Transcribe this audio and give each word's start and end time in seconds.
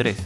3. 0.00 0.16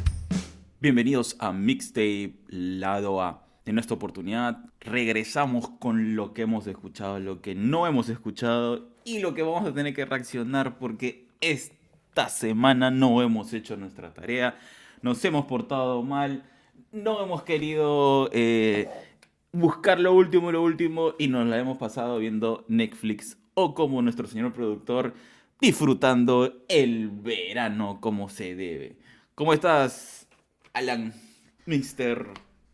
Bienvenidos 0.81 1.35
a 1.41 1.53
Mixtape 1.53 2.35
Lado 2.47 3.21
A. 3.21 3.43
En 3.67 3.81
esta 3.81 3.95
oportunidad 3.95 4.67
regresamos 4.79 5.69
con 5.69 6.15
lo 6.15 6.33
que 6.33 6.43
hemos 6.43 6.69
escuchado, 6.69 7.19
lo 7.19 7.43
que 7.43 7.57
no 7.57 7.85
hemos 7.89 8.09
escuchado 8.09 8.87
y 9.05 9.19
lo 9.19 9.35
que 9.35 9.43
vamos 9.43 9.67
a 9.69 9.75
tener 9.75 9.93
que 9.93 10.05
reaccionar 10.05 10.79
porque 10.79 11.27
esta 11.41 12.29
semana 12.29 12.93
no 12.93 13.21
hemos 13.21 13.53
hecho 13.53 13.77
nuestra 13.77 14.15
tarea, 14.15 14.57
nos 15.03 15.25
hemos 15.25 15.47
portado 15.47 16.05
mal, 16.05 16.45
no 16.93 17.21
hemos 17.25 17.43
querido 17.43 18.31
eh, 18.33 18.89
buscar 19.51 19.99
lo 19.99 20.13
último, 20.13 20.53
lo 20.53 20.63
último 20.63 21.15
y 21.19 21.27
nos 21.27 21.49
la 21.49 21.59
hemos 21.59 21.79
pasado 21.79 22.21
viendo 22.21 22.65
Netflix 22.69 23.39
o 23.55 23.75
como 23.75 24.03
nuestro 24.03 24.29
señor 24.29 24.53
productor 24.53 25.15
disfrutando 25.61 26.63
el 26.69 27.11
verano 27.11 27.99
como 28.01 28.29
se 28.29 28.55
debe. 28.55 29.03
¿Cómo 29.37 29.53
estás, 29.53 30.29
Alan, 30.75 31.13
Mr. 31.67 32.29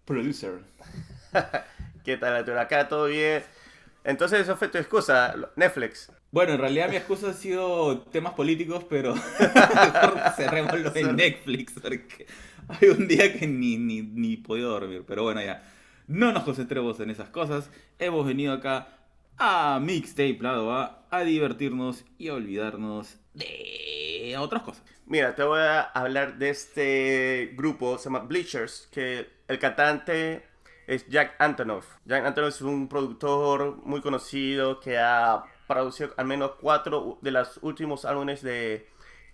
Producer? 0.05 0.61
¿Qué 2.05 2.19
tal, 2.19 2.37
Arturo? 2.37 2.61
Acá 2.61 2.87
todo 2.87 3.07
bien. 3.07 3.43
Entonces, 4.05 4.41
eso 4.41 4.59
fue 4.59 4.69
tu 4.69 4.77
excusa, 4.77 5.35
Netflix. 5.57 6.13
Bueno, 6.31 6.53
en 6.53 6.61
realidad 6.61 6.91
mi 6.91 6.97
excusa 6.97 7.31
ha 7.31 7.33
sido 7.33 8.03
temas 8.13 8.35
políticos, 8.35 8.85
pero 8.91 9.15
mejor 9.41 10.21
cerrémoslo 10.37 10.95
en 10.97 11.17
Netflix, 11.17 11.73
porque 11.81 12.27
hay 12.69 12.91
un 12.91 13.09
día 13.09 13.33
que 13.33 13.47
ni, 13.47 13.79
ni, 13.79 14.03
ni 14.03 14.37
podido 14.37 14.69
dormir. 14.69 15.05
Pero 15.09 15.23
bueno, 15.23 15.43
ya, 15.43 15.63
no 16.09 16.31
nos 16.31 16.43
concentremos 16.43 17.01
en 17.01 17.09
esas 17.09 17.31
cosas. 17.31 17.71
Hemos 17.99 18.27
venido 18.27 18.53
acá 18.53 18.87
a 19.39 19.81
Mixtape 19.81 20.37
Lado 20.43 20.75
A, 20.75 21.07
a 21.11 21.23
divertirnos 21.23 22.05
y 22.19 22.29
a 22.29 22.35
olvidarnos 22.35 23.17
de 23.33 24.37
otras 24.39 24.63
cosas. 24.63 24.85
Mira, 25.11 25.35
te 25.35 25.43
voy 25.43 25.59
a 25.59 25.81
hablar 25.81 26.39
de 26.39 26.51
este 26.51 27.53
grupo, 27.57 27.99
se 27.99 28.05
llama 28.05 28.21
Bleachers, 28.21 28.89
que 28.93 29.29
el 29.49 29.59
cantante 29.59 30.45
es 30.87 31.09
Jack 31.09 31.35
Antonoff. 31.41 31.97
Jack 32.05 32.25
Antonoff 32.25 32.55
es 32.55 32.61
un 32.63 32.89
productor 32.89 33.79
muy 33.83 34.01
conocido 34.03 34.79
que 34.79 34.99
ha 34.99 35.43
producido 35.67 36.15
al 36.17 36.27
menos 36.27 36.53
cuatro 36.61 37.19
de 37.23 37.33
los 37.33 37.59
últimos 37.63 38.05
álbumes 38.05 38.41
de 38.43 38.89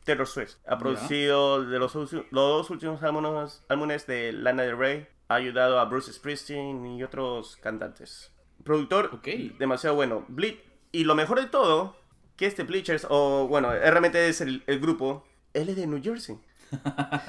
Taylor 0.04 0.26
Swift. 0.26 0.54
Ha 0.66 0.78
producido 0.78 1.62
de 1.62 1.78
los, 1.78 1.94
los 1.94 2.24
dos 2.30 2.70
últimos 2.70 3.02
álbumes, 3.02 3.62
álbumes 3.68 4.06
de 4.06 4.32
Lana 4.32 4.62
Del 4.62 4.78
Rey. 4.78 5.06
Ha 5.28 5.34
ayudado 5.34 5.78
a 5.78 5.84
Bruce 5.84 6.10
Springsteen 6.10 6.86
y 6.86 7.02
otros 7.04 7.58
cantantes. 7.58 8.32
Productor 8.64 9.10
Ok. 9.12 9.28
demasiado 9.58 9.94
bueno. 9.94 10.24
Ble 10.28 10.58
y 10.90 11.04
lo 11.04 11.14
mejor 11.14 11.38
de 11.38 11.48
todo, 11.48 11.96
que 12.34 12.46
este 12.46 12.62
Bleachers, 12.62 13.06
o 13.10 13.46
bueno, 13.46 13.74
RMT 13.74 14.14
es 14.14 14.40
el, 14.40 14.62
el 14.66 14.80
grupo, 14.80 15.26
él 15.60 15.68
es 15.70 15.76
de 15.76 15.86
New 15.86 16.02
Jersey. 16.02 16.38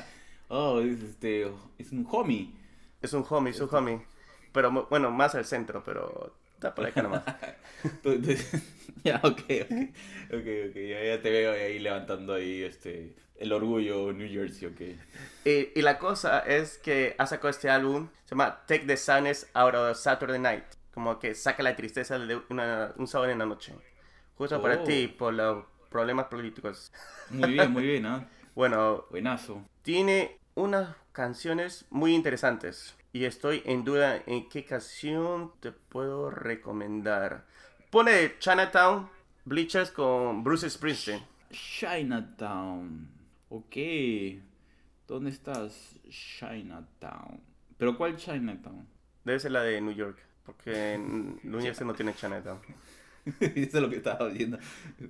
Oh, 0.50 0.80
es, 0.80 1.02
este, 1.04 1.52
es 1.78 1.92
un 1.92 2.08
homie. 2.10 2.54
Es 3.02 3.12
un 3.12 3.26
homie, 3.30 3.52
es 3.52 3.60
un 3.60 3.68
homie. 3.76 4.02
Pero 4.54 4.72
bueno, 4.90 5.12
más 5.12 5.36
al 5.36 5.44
centro, 5.44 5.84
pero 5.84 6.34
está 6.54 6.74
por 6.74 6.86
acá 6.86 7.02
nomás. 7.02 7.24
Ya, 9.04 9.18
ok, 9.24 9.40
ok. 9.40 9.72
Ok, 10.34 10.48
ok. 10.70 10.76
Ya, 10.76 11.04
ya 11.04 11.22
te 11.22 11.30
veo 11.30 11.52
ahí 11.52 11.80
levantando 11.80 12.34
ahí 12.34 12.64
este, 12.64 13.14
el 13.36 13.52
orgullo 13.54 14.12
New 14.14 14.28
Jersey, 14.30 14.68
ok. 14.68 14.82
y, 15.46 15.80
y 15.80 15.82
la 15.82 16.00
cosa 16.00 16.40
es 16.40 16.78
que 16.78 17.14
ha 17.18 17.28
sacado 17.28 17.50
este 17.50 17.70
álbum, 17.70 18.10
se 18.24 18.32
llama 18.32 18.64
Take 18.68 18.86
the 18.86 18.98
Sadness 18.98 19.50
Out 19.54 19.76
of 19.76 19.98
Saturday 19.98 20.40
Night. 20.40 20.64
Como 20.94 21.20
que 21.20 21.36
saca 21.36 21.62
la 21.62 21.76
tristeza 21.76 22.18
de 22.18 22.42
una- 22.50 22.94
un 22.98 23.08
sábado 23.08 23.32
en 23.32 23.40
la 23.40 23.46
noche. 23.46 23.74
Justo 24.36 24.62
para 24.62 24.82
Oh. 24.82 24.84
ti, 24.84 25.08
por 25.08 25.34
los 25.34 25.66
problemas 25.88 26.26
políticos. 26.28 26.92
Muy 27.30 27.54
bien, 27.54 27.72
muy 27.72 27.84
bien, 27.88 28.06
¿ah? 28.06 28.28
Bueno, 28.56 29.06
Buenazo. 29.10 29.64
tiene 29.84 30.40
unas 30.56 30.96
canciones 31.12 31.86
muy 31.90 32.14
interesantes. 32.16 32.96
Y 33.14 33.26
estoy 33.26 33.64
en 33.66 33.84
duda 33.84 34.22
en 34.28 34.48
qué 34.50 34.64
canción 34.66 35.52
te 35.60 35.72
puedo 35.72 36.30
recomendar. 36.30 37.46
Pone 37.90 38.38
Chinatown, 38.40 39.10
Bleachers 39.46 39.92
con 39.92 40.44
Bruce 40.44 40.70
Springsteen. 40.70 41.24
Chinatown. 41.52 43.10
Ok. 43.50 43.76
¿Dónde 45.08 45.30
estás? 45.32 45.96
Chinatown. 46.10 47.40
¿Pero 47.78 47.98
cuál 47.98 48.18
Chinatown? 48.18 48.88
Debe 49.24 49.40
ser 49.40 49.52
la 49.52 49.64
de 49.64 49.80
New 49.82 49.94
York, 49.94 50.18
porque 50.46 50.98
New 51.44 51.62
Jersey 51.62 51.88
no 51.88 51.94
tiene 51.94 52.14
Chinatown. 52.14 52.60
Eso 53.40 53.78
es 53.78 53.82
lo 53.82 53.90
que 53.90 53.98
estaba 53.98 54.28
viendo. 54.30 54.58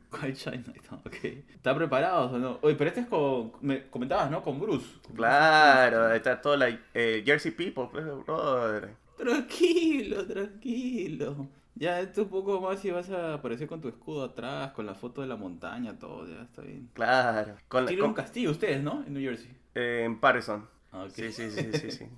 ¿Cuál 0.10 0.34
Chinatown? 0.34 1.02
Ok. 1.06 1.24
¿Está 1.24 1.76
preparado 1.76 2.32
o 2.32 2.38
no? 2.40 2.60
Oye, 2.62 2.76
pero 2.76 2.90
este 2.90 3.02
es 3.02 3.08
con. 3.08 3.52
Me 3.62 3.88
comentabas, 3.90 4.30
¿no? 4.32 4.42
Con 4.44 4.60
Bruce. 4.60 4.86
Con 5.06 5.16
Claro, 5.16 6.12
está 6.14 6.42
toda 6.42 6.58
la 6.58 6.80
eh, 6.94 7.24
Jersey 7.26 7.52
People, 7.52 7.88
pues, 7.92 8.06
brother. 8.26 8.96
Tranquilo, 9.18 10.26
tranquilo. 10.26 11.48
Ya, 11.76 12.00
esto 12.00 12.24
un 12.24 12.30
poco 12.30 12.60
más 12.60 12.84
y 12.86 12.90
vas 12.92 13.10
a 13.12 13.36
aparecer 13.36 13.68
con 13.68 13.80
tu 13.82 13.88
escudo 13.88 14.24
atrás, 14.24 14.72
con 14.72 14.86
la 14.88 14.96
foto 14.96 15.22
de 15.22 15.28
la 15.28 15.36
montaña, 15.36 15.98
todo, 16.00 16.26
ya 16.28 16.42
está 16.42 16.64
bien. 16.64 16.90
Claro. 16.94 17.56
Con 17.68 17.84
la- 17.84 17.88
Tienen 17.90 18.06
un 18.06 18.14
con- 18.14 18.24
castillo 18.24 18.50
ustedes, 18.52 18.82
¿no? 18.82 19.04
En 19.06 19.14
New 19.14 19.22
Jersey. 19.22 19.52
eh, 19.76 20.02
en 20.06 20.20
Patterson. 20.20 20.68
Ah, 20.92 21.04
ok. 21.04 21.12
Sí, 21.12 21.32
sí, 21.32 21.52
sí, 21.52 21.70
sí, 21.74 21.92
sí. 21.92 22.06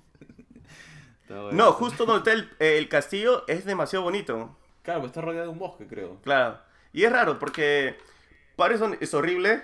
Bueno. 1.28 1.52
No, 1.52 1.72
justo 1.72 2.06
donde 2.06 2.28
está 2.28 2.32
el, 2.32 2.48
el 2.76 2.88
castillo 2.88 3.44
es 3.46 3.64
demasiado 3.64 4.02
bonito. 4.04 4.56
Claro, 4.90 5.02
pues 5.02 5.10
está 5.10 5.20
rodeado 5.20 5.46
de 5.46 5.52
un 5.52 5.58
bosque, 5.60 5.86
creo. 5.86 6.20
Claro. 6.22 6.58
Y 6.92 7.04
es 7.04 7.12
raro 7.12 7.38
porque 7.38 7.96
Patterson 8.56 8.96
es 9.00 9.14
horrible. 9.14 9.62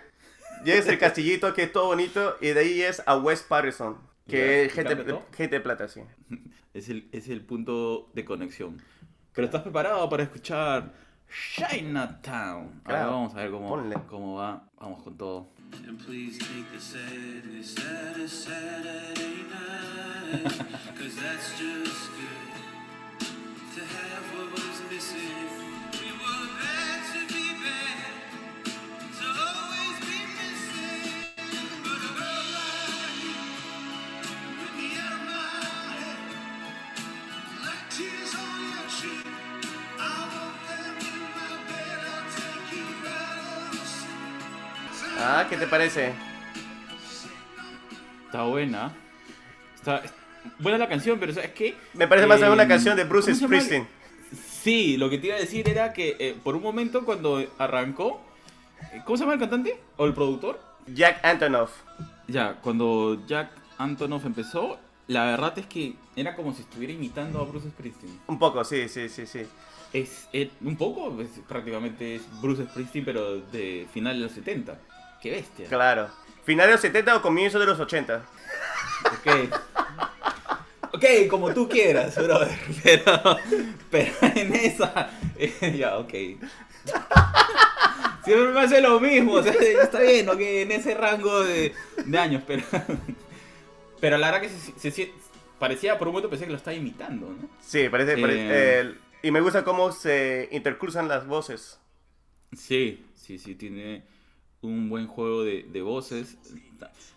Y 0.65 0.71
es 0.71 0.87
el 0.87 1.01
castillito 1.01 1.53
que 1.53 1.65
es 1.65 1.73
todo 1.73 1.87
bonito. 1.87 2.37
Y 2.41 2.51
de 2.51 2.61
ahí 2.61 2.83
es 2.83 3.03
a 3.07 3.17
West 3.17 3.49
Patterson. 3.49 3.99
Que 4.29 4.63
¿y 4.63 4.67
es 4.67 4.73
gente, 4.73 4.97
gente 5.37 5.57
de 5.57 5.61
plata, 5.61 5.89
sí. 5.89 6.01
Es 6.75 6.91
el, 6.91 7.09
es 7.11 7.29
el 7.29 7.41
punto 7.41 8.09
de 8.13 8.25
conexión. 8.25 8.81
Pero 9.33 9.47
estás 9.47 9.63
preparado 9.63 10.09
para 10.09 10.23
escuchar 10.23 10.93
Chinatown. 11.55 12.83
Ahora 12.85 12.99
Claro, 12.99 13.11
vamos 13.13 13.35
a 13.35 13.39
ver 13.39 13.51
cómo, 13.51 13.69
ponle. 13.69 13.97
cómo 14.07 14.37
va. 14.37 14.69
Vamos 14.79 15.03
con 15.03 15.17
todo. 15.17 15.49
Ah, 45.19 45.47
¿qué 45.49 45.57
te 45.57 45.67
parece? 45.67 46.13
Está 48.27 48.43
buena. 48.43 48.93
Está 49.75 49.99
es- 49.99 50.13
buena 50.59 50.79
la 50.79 50.89
canción, 50.89 51.19
pero 51.19 51.33
¿sabes 51.33 51.51
qué? 51.51 51.75
Me 51.95 52.07
parece 52.07 52.27
más 52.27 52.43
a 52.43 52.53
una 52.53 52.65
Eh, 52.65 52.69
canción 52.69 52.97
de 52.97 53.05
Bruce. 53.05 53.35
Springsteen. 53.35 53.87
Sí, 54.67 54.97
lo 54.97 55.09
que 55.09 55.19
te 55.19 55.29
iba 55.29 55.37
a 55.37 55.39
decir 55.39 55.69
era 55.69 55.93
que 55.93 56.17
eh, 56.19 56.37
por 56.43 56.57
un 56.57 56.63
momento 56.65 57.05
cuando 57.05 57.41
arrancó, 57.57 58.21
eh, 58.93 59.01
¿cómo 59.05 59.17
se 59.17 59.23
llama 59.23 59.35
el 59.35 59.39
cantante? 59.39 59.79
¿O 59.97 60.07
el 60.07 60.13
productor? 60.13 60.59
Jack 60.89 61.25
Antonoff. 61.25 61.71
Ya, 62.27 62.55
cuando 62.63 63.25
Jack 63.29 63.53
Antonoff 63.79 64.27
empezó, 64.27 64.77
la 65.07 65.25
verdad 65.25 65.57
es 65.61 65.67
que 65.67 65.95
era 66.17 66.35
como 66.35 66.53
si 66.53 66.63
estuviera 66.63 66.93
imitando 66.93 67.41
a 67.41 67.45
Bruce 67.45 67.69
Springsteen. 67.71 68.19
Un 68.27 68.41
poco, 68.41 68.65
sí, 68.65 68.89
sí, 68.89 69.09
sí, 69.09 69.25
sí. 69.25 69.47
Es, 69.93 70.27
un 70.61 70.77
poco, 70.77 71.17
es- 71.23 71.39
prácticamente 71.47 72.17
es 72.17 72.23
Bruce 72.43 72.65
Springsteen, 72.65 73.05
pero 73.05 73.37
de 73.39 73.87
final 73.95 74.15
de 74.17 74.25
los 74.25 74.33
70. 74.33 74.77
¡Qué 75.23 75.31
bestia! 75.31 75.69
Claro. 75.69 76.09
¿Final 76.45 76.67
de 76.67 76.73
los 76.73 76.81
70 76.81 77.15
o 77.15 77.23
comienzo 77.23 77.61
de 77.61 77.67
los 77.67 77.79
80? 77.79 78.21
Ok. 79.05 80.06
Ok, 80.97 81.05
como 81.31 81.53
tú 81.55 81.69
quieras, 81.69 82.17
brother. 82.17 82.57
Pero, 82.83 83.37
pero 83.91 84.13
en 84.35 84.55
esa. 84.55 85.11
eh, 85.39 85.77
ya, 85.79 85.99
ok. 85.99 86.13
Siempre 88.25 88.53
me 88.53 88.61
hace 88.61 88.81
lo 88.81 88.99
mismo. 89.01 89.35
O 89.35 89.43
sea, 89.43 89.53
está 89.53 90.01
bien, 90.01 90.29
ok, 90.29 90.41
en 90.41 90.73
ese 90.73 90.95
rango 90.95 91.45
de, 91.45 91.73
de 92.05 92.19
años, 92.19 92.43
pero. 92.47 92.63
Pero 94.01 94.19
la 94.19 94.31
verdad 94.31 94.43
que 94.49 94.81
se, 94.81 94.91
se- 94.91 95.13
parecía, 95.59 95.99
por 95.99 96.09
un 96.09 96.15
momento 96.15 96.29
pensé 96.31 96.45
que 96.45 96.51
lo 96.51 96.57
estaba 96.59 96.77
imitando, 96.77 97.29
¿no? 97.29 97.49
Sí, 97.61 97.89
parece... 97.89 98.17
parece- 98.19 98.81
Eh. 98.83 98.95
y 99.23 99.31
me 99.31 99.41
gusta 99.41 99.65
cómo 99.65 99.91
se 99.93 100.49
intercruzan 100.53 101.09
las 101.09 101.27
voces. 101.27 101.79
Sí, 102.53 103.05
sí, 103.15 103.39
sí, 103.39 103.55
tiene 103.55 104.05
un 104.61 104.89
buen 104.89 105.07
juego 105.07 105.45
de, 105.45 105.63
de 105.63 105.83
voces. 105.83 106.37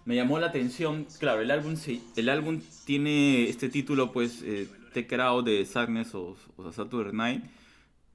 Me 0.05 0.15
llamó 0.15 0.39
la 0.39 0.47
atención, 0.47 1.05
claro, 1.19 1.41
el 1.41 1.51
álbum, 1.51 1.75
se- 1.75 2.01
el 2.15 2.29
álbum 2.29 2.61
tiene 2.85 3.47
este 3.49 3.69
título, 3.69 4.11
pues, 4.11 4.41
eh, 4.43 4.67
It 4.95 5.13
Out 5.13 5.45
de 5.45 5.65
Sadness 5.65 6.15
o, 6.15 6.35
o 6.57 6.71
Saturday 6.71 7.13
Night. 7.13 7.43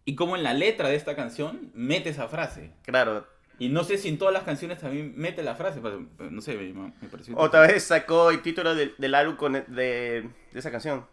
Y 0.05 0.15
como 0.17 0.37
en 0.37 0.43
la 0.43 0.53
letra 0.55 0.89
de 0.89 0.97
esta 0.97 1.17
canción 1.17 1.71
mete 1.75 2.11
esa 2.11 2.29
frase. 2.29 2.73
Claro. 2.83 3.27
Y 3.59 3.69
no 3.69 3.85
sé 3.85 3.97
si 3.99 4.09
en 4.09 4.19
todas 4.19 4.35
las 4.35 4.43
canciones 4.43 4.81
también 4.81 5.15
mete 5.17 5.43
la 5.45 5.55
frase, 5.55 5.81
pero, 5.81 6.05
pero 6.19 6.31
no 6.31 6.41
sé, 6.41 6.57
me, 6.57 6.73
me 7.01 7.09
pareció... 7.09 7.37
Otra 7.39 7.61
vez 7.61 7.85
sacó 7.85 8.31
el 8.31 8.43
título 8.43 8.75
del, 8.75 8.95
del 8.99 9.15
álbum 9.15 9.37
con- 9.37 9.53
de, 9.53 9.65
de 9.69 10.59
esa 10.59 10.71
canción. 10.73 11.07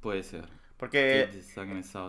Puede 0.00 0.22
ser. 0.22 0.44
Porque 0.76 1.28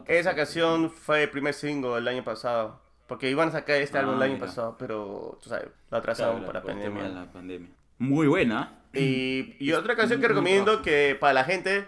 esa 0.07 0.35
canción 0.35 0.91
fue 0.91 1.23
el 1.23 1.29
primer 1.29 1.53
single 1.53 1.97
el 1.97 2.07
año 2.07 2.23
pasado. 2.23 2.81
Porque 3.07 3.29
iban 3.29 3.49
a 3.49 3.51
sacar 3.51 3.77
este 3.81 3.97
Ah, 3.97 4.01
álbum 4.01 4.15
el 4.15 4.23
año 4.23 4.33
mira. 4.35 4.45
pasado, 4.47 4.75
pero 4.79 5.37
tú 5.41 5.49
sabes, 5.49 5.65
lo 5.65 5.71
Claro, 5.89 5.99
atrasaron 5.99 6.41
la- 6.41 6.47
para 6.47 6.63
pandemia. 6.63 7.03
de 7.03 7.09
la 7.09 7.31
pandemia. 7.31 7.69
Muy 7.99 8.27
buena. 8.27 8.79
Y, 8.93 9.55
y 9.59 9.73
otra 9.73 9.95
canción 9.95 10.19
que 10.21 10.27
recomiendo 10.27 10.81
que 10.81 11.15
para 11.19 11.33
la 11.33 11.43
gente 11.43 11.87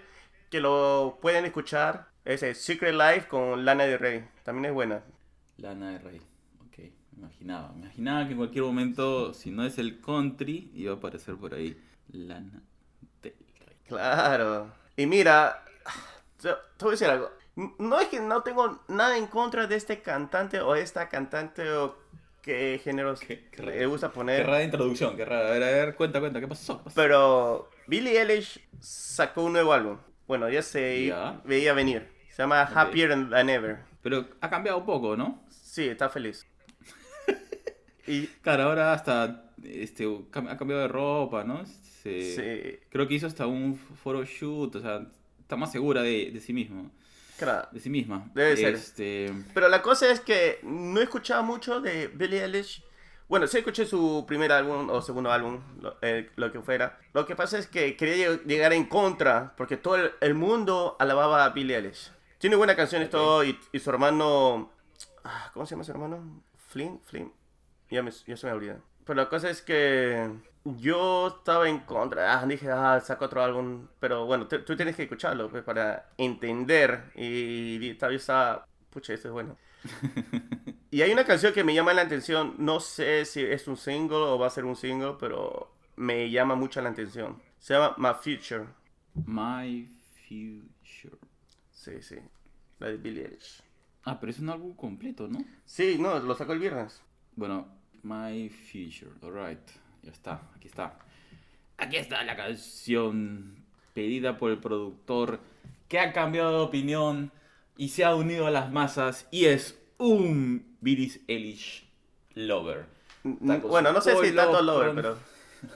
que 0.51 0.59
lo 0.61 1.17
pueden 1.21 1.45
escuchar 1.45 2.07
es 2.25 2.43
el 2.43 2.53
Secret 2.55 2.93
Life 2.93 3.27
con 3.27 3.65
Lana 3.65 3.85
del 3.85 3.97
Rey. 3.99 4.25
También 4.43 4.65
es 4.65 4.73
buena. 4.73 5.01
Lana 5.57 5.91
de 5.91 5.99
Rey. 5.99 6.21
Ok, 6.67 6.77
me 7.13 7.19
imaginaba. 7.19 7.71
Me 7.73 7.79
imaginaba 7.85 8.25
que 8.25 8.31
en 8.31 8.37
cualquier 8.37 8.63
momento, 8.65 9.33
si 9.33 9.49
no 9.51 9.65
es 9.65 9.77
el 9.79 9.99
country, 10.01 10.71
iba 10.75 10.93
a 10.93 10.97
aparecer 10.97 11.35
por 11.35 11.53
ahí 11.53 11.81
Lana 12.11 12.61
del 13.23 13.33
Rey. 13.65 13.75
Claro. 13.87 14.71
Y 14.95 15.05
mira, 15.05 15.63
te, 16.41 16.49
te 16.49 16.85
voy 16.85 16.89
a 16.89 16.91
decir 16.91 17.07
algo. 17.07 17.31
No 17.79 17.99
es 17.99 18.07
que 18.09 18.19
no 18.19 18.43
tengo 18.43 18.83
nada 18.87 19.17
en 19.17 19.27
contra 19.27 19.65
de 19.67 19.75
este 19.75 20.01
cantante 20.01 20.59
o 20.61 20.75
esta 20.75 21.09
cantante 21.09 21.69
o 21.71 21.97
qué 22.43 22.79
géneros 22.83 23.19
Qué- 23.19 23.49
qué 23.51 23.63
le 23.63 23.85
gusta 23.87 24.09
Qué 24.09 24.13
poner. 24.13 24.45
rara 24.45 24.63
introducción, 24.63 25.17
qué 25.17 25.25
rara. 25.25 25.49
A 25.49 25.51
ver, 25.51 25.63
a 25.63 25.65
ver, 25.67 25.95
cuenta, 25.95 26.19
cuenta, 26.19 26.39
¿qué 26.39 26.47
pasó? 26.47 26.77
¿Qué 26.77 26.83
pasó? 26.85 26.95
Pero 26.95 27.69
Billie 27.87 28.21
Eilish 28.21 28.59
sacó 28.79 29.43
un 29.43 29.53
nuevo 29.53 29.73
álbum. 29.73 29.97
Bueno, 30.27 30.47
ya 30.49 30.61
se 30.61 31.11
veía 31.45 31.73
venir. 31.73 32.07
Se 32.29 32.43
llama 32.43 32.63
Ok. 32.69 32.77
Happier 32.77 33.09
Than 33.29 33.49
Ever. 33.49 33.79
Pero 34.03 34.27
ha 34.39 34.49
cambiado 34.49 34.77
un 34.77 34.85
poco, 34.85 35.17
¿no? 35.17 35.43
Sí, 35.49 35.87
está 35.87 36.09
feliz. 36.09 36.45
y 38.07 38.27
Claro, 38.41 38.63
ahora 38.63 38.93
hasta 38.93 39.51
este, 39.63 40.05
ha 40.05 40.57
cambiado 40.57 40.81
de 40.83 40.87
ropa, 40.87 41.43
¿no? 41.43 41.65
Se- 41.65 42.35
sí, 42.79 42.79
Creo 42.89 43.07
que 43.07 43.15
hizo 43.15 43.27
hasta 43.27 43.47
un 43.47 43.75
photoshoot, 43.77 44.75
o 44.75 44.81
sea, 44.81 45.07
está 45.39 45.55
más 45.55 45.71
segura 45.71 46.01
de, 46.03 46.29
de 46.31 46.39
sí 46.39 46.53
mismo, 46.53 46.91
claro. 47.37 47.67
de 47.71 47.79
sí 47.79 47.89
misma. 47.89 48.29
Debe 48.33 48.57
ser. 48.57 48.73
Este, 48.75 49.33
Pero 49.53 49.69
la 49.69 49.81
cosa 49.81 50.11
es 50.11 50.19
que 50.19 50.59
no 50.63 50.99
he 50.99 51.03
escuchado 51.03 51.43
mucho 51.43 51.81
de 51.81 52.07
Billie 52.07 52.43
Eilish. 52.43 52.83
Bueno, 53.29 53.45
sí 53.47 53.57
escuché 53.57 53.85
su 53.85 54.23
primer 54.25 54.51
álbum 54.53 54.89
o 54.89 55.01
segundo 55.01 55.31
álbum, 55.31 55.59
lo, 55.81 55.97
eh, 56.01 56.29
lo 56.37 56.49
que 56.51 56.61
fuera. 56.61 56.97
Lo 57.13 57.25
que 57.25 57.35
pasa 57.35 57.57
es 57.57 57.67
que 57.67 57.97
quería 57.97 58.29
lleg- 58.29 58.43
llegar 58.45 58.71
en 58.71 58.85
contra, 58.85 59.53
porque 59.57 59.75
todo 59.75 59.97
el, 59.97 60.11
el 60.21 60.33
mundo 60.33 60.95
alababa 60.99 61.43
a 61.43 61.49
Billie 61.49 61.75
Eilish. 61.75 62.11
Tiene 62.37 62.55
buenas 62.55 62.75
canciones 62.77 63.07
Ok. 63.07 63.11
todo 63.11 63.43
y, 63.43 63.59
y 63.73 63.79
su 63.79 63.89
hermano... 63.89 64.71
ah, 65.25 65.49
¿Cómo 65.53 65.65
se 65.65 65.71
llama 65.71 65.83
su 65.83 65.91
hermano? 65.91 66.41
Flynn, 66.69 67.01
Flynn. 67.03 67.33
Ya, 67.89 68.01
me, 68.01 68.11
ya 68.11 68.37
se 68.37 68.45
me 68.47 68.53
olvida. 68.53 68.79
Pero 69.05 69.15
la 69.21 69.27
cosa 69.29 69.49
es 69.49 69.61
que 69.61 70.29
yo 70.77 71.27
estaba 71.39 71.69
en 71.69 71.79
contra. 71.79 72.39
Ah, 72.41 72.45
dije, 72.45 72.69
ah, 72.71 72.99
saco 72.99 73.25
otro 73.25 73.41
álbum. 73.43 73.87
Pero 73.99 74.25
bueno, 74.25 74.47
tú- 74.47 74.75
tienes 74.75 74.95
que 74.95 75.03
escucharlo 75.03 75.49
pues, 75.49 75.63
para 75.63 76.09
entender. 76.17 77.11
Y, 77.15 77.85
y 77.85 77.93
tal 77.95 78.11
vez 78.11 78.21
estaba, 78.21 78.67
pucha, 78.89 79.13
esto 79.13 79.27
es 79.29 79.33
bueno. 79.33 79.57
y 80.91 81.01
hay 81.01 81.11
una 81.11 81.25
canción 81.25 81.53
que 81.53 81.63
me 81.63 81.73
llama 81.73 81.93
la 81.93 82.01
atención. 82.03 82.55
No 82.57 82.79
sé 82.79 83.25
si 83.25 83.41
es 83.43 83.67
un 83.67 83.77
single 83.77 84.17
o 84.17 84.39
va 84.39 84.47
a 84.47 84.49
ser 84.49 84.65
un 84.65 84.75
single, 84.75 85.15
pero 85.19 85.71
me 85.95 86.29
llama 86.29 86.55
mucho 86.55 86.81
la 86.81 86.89
atención. 86.89 87.41
Se 87.59 87.73
llama 87.73 87.95
My 87.97 88.13
Future. 88.13 88.65
My 89.25 89.87
Future. 90.27 91.17
Sí, 91.71 92.01
sí. 92.01 92.15
La 92.79 92.87
de 92.87 92.97
Billie 92.97 93.25
Eilish. 93.25 93.63
Ah, 94.03 94.19
pero 94.19 94.31
es 94.31 94.39
un 94.39 94.49
álbum 94.49 94.75
completo, 94.75 95.27
¿no? 95.27 95.43
Sí, 95.65 95.97
no, 95.99 96.19
lo 96.19 96.35
sacó 96.35 96.53
el 96.53 96.59
viernes. 96.59 97.01
Bueno, 97.35 97.67
My 98.03 98.49
Future, 98.49 99.11
alright. 99.23 99.59
Ya 100.03 100.11
está, 100.11 100.41
aquí 100.55 100.67
está. 100.67 100.97
Aquí 101.77 101.97
está 101.97 102.23
la 102.23 102.35
canción 102.35 103.55
pedida 103.93 104.37
por 104.37 104.51
el 104.51 104.57
productor 104.59 105.39
que 105.87 105.99
ha 105.99 106.13
cambiado 106.13 106.51
de 106.51 106.63
opinión 106.65 107.31
y 107.77 107.89
se 107.89 108.03
ha 108.03 108.15
unido 108.15 108.47
a 108.47 108.51
las 108.51 108.71
masas 108.71 109.27
y 109.31 109.45
es 109.45 109.79
un 109.97 110.77
Billie 110.81 111.21
Eilish 111.27 111.87
lover. 112.35 112.85
Está 113.23 113.61
con 113.61 113.69
Bueno, 113.69 113.91
no 113.91 114.01
sé 114.01 114.15
si 114.23 114.35
tanto 114.35 114.61
Lover, 114.61 114.93
pero 114.95 115.17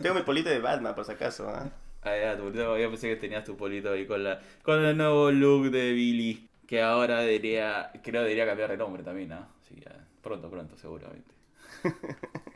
tengo 0.01 0.15
mi 0.15 0.21
polito 0.21 0.49
de 0.49 0.59
Batman, 0.59 0.95
por 0.95 1.05
si 1.05 1.11
acaso. 1.11 1.47
¿ah? 1.49 1.69
Ah, 2.03 2.17
ya, 2.17 2.35
tu 2.35 2.51
yo 2.51 2.89
pensé 2.89 3.09
que 3.09 3.15
tenías 3.15 3.43
tu 3.43 3.55
polito 3.55 3.91
ahí 3.91 4.07
con, 4.07 4.23
la, 4.23 4.41
con 4.63 4.83
el 4.83 4.97
nuevo 4.97 5.29
look 5.29 5.69
de 5.69 5.93
Billy. 5.93 6.49
Que 6.65 6.81
ahora 6.81 7.19
debería, 7.19 7.91
creo 8.03 8.23
debería 8.23 8.47
cambiar 8.47 8.71
de 8.71 8.77
nombre 8.77 9.03
también, 9.03 9.29
¿no? 9.29 9.45
Sí, 9.69 9.79
ya, 9.79 10.03
pronto, 10.23 10.49
pronto, 10.49 10.75
seguramente. 10.77 11.31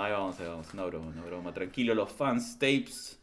Ahí 0.00 0.12
vamos, 0.12 0.38
ahí 0.38 0.46
vamos, 0.46 0.72
una 0.72 0.84
broma, 0.84 1.08
una 1.08 1.24
broma. 1.24 1.52
Tranquilo, 1.52 1.92
los 1.92 2.12
fans, 2.12 2.56
tapes. 2.56 3.18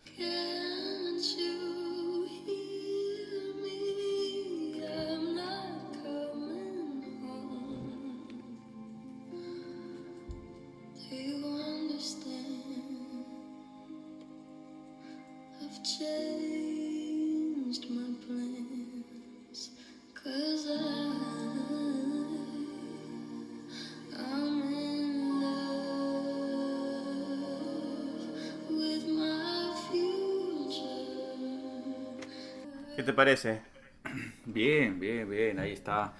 Te 33.05 33.13
parece? 33.13 33.61
Bien, 34.45 34.99
bien, 34.99 35.29
bien, 35.29 35.59
ahí 35.59 35.71
está. 35.71 36.13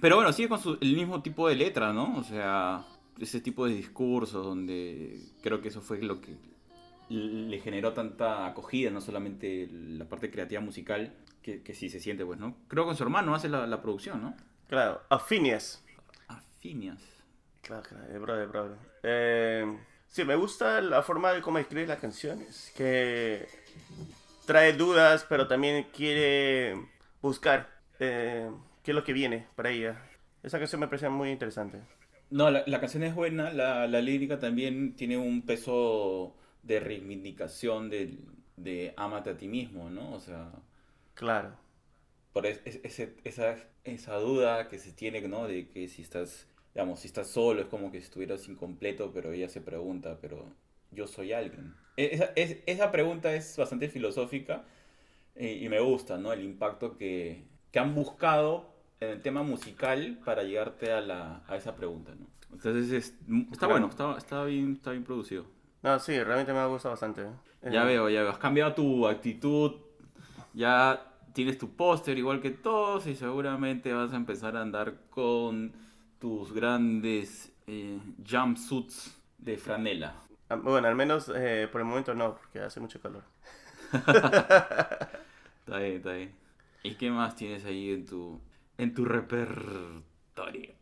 Pero 0.00 0.16
bueno, 0.16 0.32
sigue 0.32 0.48
con 0.48 0.60
su- 0.60 0.78
el 0.80 0.94
mismo 0.94 1.22
tipo 1.22 1.48
de 1.48 1.56
letra, 1.56 1.92
¿no? 1.92 2.16
O 2.16 2.24
sea, 2.24 2.84
ese 3.18 3.40
tipo 3.40 3.66
de 3.66 3.74
discursos 3.74 4.44
donde 4.44 5.20
creo 5.42 5.60
que 5.60 5.68
eso 5.68 5.80
fue 5.80 6.00
lo 6.02 6.20
que 6.20 6.36
le 7.08 7.58
generó 7.58 7.92
tanta 7.92 8.46
acogida, 8.46 8.90
no 8.90 9.00
solamente 9.00 9.68
la 9.72 10.04
parte 10.08 10.30
creativa 10.30 10.60
musical, 10.60 11.12
que, 11.42 11.62
que 11.62 11.74
sí 11.74 11.88
se 11.90 11.98
siente, 12.00 12.24
pues, 12.24 12.38
¿no? 12.38 12.56
Creo 12.68 12.84
que 12.84 12.88
con 12.88 12.96
su 12.96 13.02
hermano 13.02 13.34
hace 13.34 13.48
la, 13.48 13.66
la 13.66 13.82
producción, 13.82 14.22
¿no? 14.22 14.36
Claro, 14.68 15.02
a 15.08 15.18
Phineas. 15.18 15.84
Afinias. 16.28 17.02
Claro, 17.62 17.82
claro, 17.82 18.20
brother, 18.20 18.48
brother. 18.48 18.78
Eh, 19.02 19.78
sí, 20.06 20.24
me 20.24 20.36
gusta 20.36 20.80
la 20.80 21.02
forma 21.02 21.32
de 21.32 21.42
cómo 21.42 21.58
escribe 21.58 21.86
las 21.86 21.98
canciones. 21.98 22.72
Que 22.76 23.46
trae 24.50 24.72
dudas, 24.74 25.24
pero 25.28 25.46
también 25.48 25.86
quiere 25.92 26.74
buscar 27.22 27.68
eh, 28.00 28.50
qué 28.82 28.90
es 28.92 28.94
lo 28.94 29.04
que 29.04 29.12
viene 29.12 29.46
para 29.56 29.70
ella. 29.70 30.02
Esa 30.42 30.58
canción 30.58 30.80
me 30.80 30.88
parece 30.88 31.08
muy 31.08 31.30
interesante. 31.30 31.80
No, 32.30 32.50
la, 32.50 32.62
la 32.66 32.80
canción 32.80 33.02
es 33.02 33.14
buena, 33.14 33.50
la, 33.52 33.86
la 33.88 34.00
lírica 34.00 34.38
también 34.38 34.94
tiene 34.96 35.16
un 35.18 35.42
peso 35.42 36.34
de 36.62 36.78
reivindicación 36.80 37.90
de, 37.90 38.18
de 38.56 38.94
ámate 38.96 39.30
a 39.30 39.36
ti 39.36 39.48
mismo, 39.48 39.90
¿no? 39.90 40.12
O 40.14 40.20
sea, 40.20 40.52
Claro. 41.14 41.56
por 42.32 42.46
es- 42.46 42.60
es- 42.64 42.80
ese- 42.84 43.16
esa, 43.24 43.56
esa 43.84 44.16
duda 44.16 44.68
que 44.68 44.78
se 44.78 44.92
tiene, 44.92 45.20
¿no? 45.28 45.46
De 45.46 45.68
que 45.68 45.88
si 45.88 46.02
estás, 46.02 46.46
digamos, 46.74 47.00
si 47.00 47.08
estás 47.08 47.28
solo 47.28 47.60
es 47.62 47.66
como 47.68 47.90
que 47.90 47.98
estuvieras 47.98 48.48
incompleto, 48.48 49.12
pero 49.12 49.32
ella 49.32 49.48
se 49.48 49.60
pregunta, 49.60 50.18
pero 50.20 50.44
yo 50.92 51.06
soy 51.06 51.32
alguien. 51.32 51.74
E- 51.96 52.10
Esa, 52.12 52.24
es- 52.36 52.58
esa 52.66 52.90
pregunta 52.90 53.34
es 53.34 53.56
bastante 53.56 53.88
filosófica 53.88 54.64
eh, 55.34 55.58
y 55.62 55.68
me 55.68 55.80
gusta, 55.80 56.18
¿no? 56.18 56.32
El 56.32 56.42
impacto 56.42 56.96
que, 56.96 57.44
que 57.72 57.78
han 57.78 57.94
buscado 57.94 58.70
en 59.00 59.10
el 59.10 59.22
tema 59.22 59.42
musical 59.42 60.18
para 60.24 60.42
llegarte 60.42 60.92
a, 60.92 61.00
la, 61.00 61.42
a 61.46 61.56
esa 61.56 61.74
pregunta, 61.76 62.12
¿no? 62.18 62.26
Entonces 62.52 62.90
es- 62.92 63.14
está 63.52 63.66
Claro. 63.66 63.72
bueno, 63.72 63.86
está, 63.88 64.16
está, 64.18 64.44
bien, 64.44 64.72
está 64.74 64.90
bien 64.90 65.04
producido. 65.04 65.46
No, 65.82 65.98
sí, 65.98 66.22
realmente 66.22 66.52
me 66.52 66.58
ha 66.58 66.66
gustado 66.66 66.92
bastante. 66.92 67.22
Ya 67.62 67.82
Eh, 67.82 67.86
veo, 67.86 68.08
ya 68.10 68.22
veo. 68.22 68.30
Has 68.30 68.38
cambiado 68.38 68.74
tu 68.74 69.06
actitud. 69.06 69.72
Ya 70.52 71.06
tienes 71.32 71.58
tu 71.58 71.70
póster 71.76 72.18
igual 72.18 72.40
que 72.40 72.50
todos 72.50 73.06
y 73.06 73.14
seguramente 73.14 73.92
vas 73.92 74.12
a 74.12 74.16
empezar 74.16 74.56
a 74.56 74.62
andar 74.62 74.94
con 75.10 75.72
tus 76.18 76.52
grandes 76.52 77.52
eh, 77.66 77.98
jumpsuits 78.28 79.16
de 79.38 79.56
franela. 79.56 80.14
Ah, 80.50 80.56
Bueno, 80.56 80.88
al 80.88 80.94
menos 80.96 81.30
eh, 81.34 81.68
por 81.72 81.80
el 81.80 81.86
momento 81.86 82.14
no, 82.14 82.36
porque 82.36 82.60
hace 82.60 82.80
mucho 82.80 83.00
calor. 83.00 83.24
Está 83.92 85.78
bien, 85.78 85.96
está 85.96 86.12
bien. 86.12 86.34
¿Y 86.82 86.94
qué 86.96 87.10
más 87.10 87.36
tienes 87.36 87.64
ahí 87.64 87.90
en 87.92 88.06
tu, 88.06 88.40
en 88.78 88.94
tu 88.94 89.04
repertorio? 89.04 90.74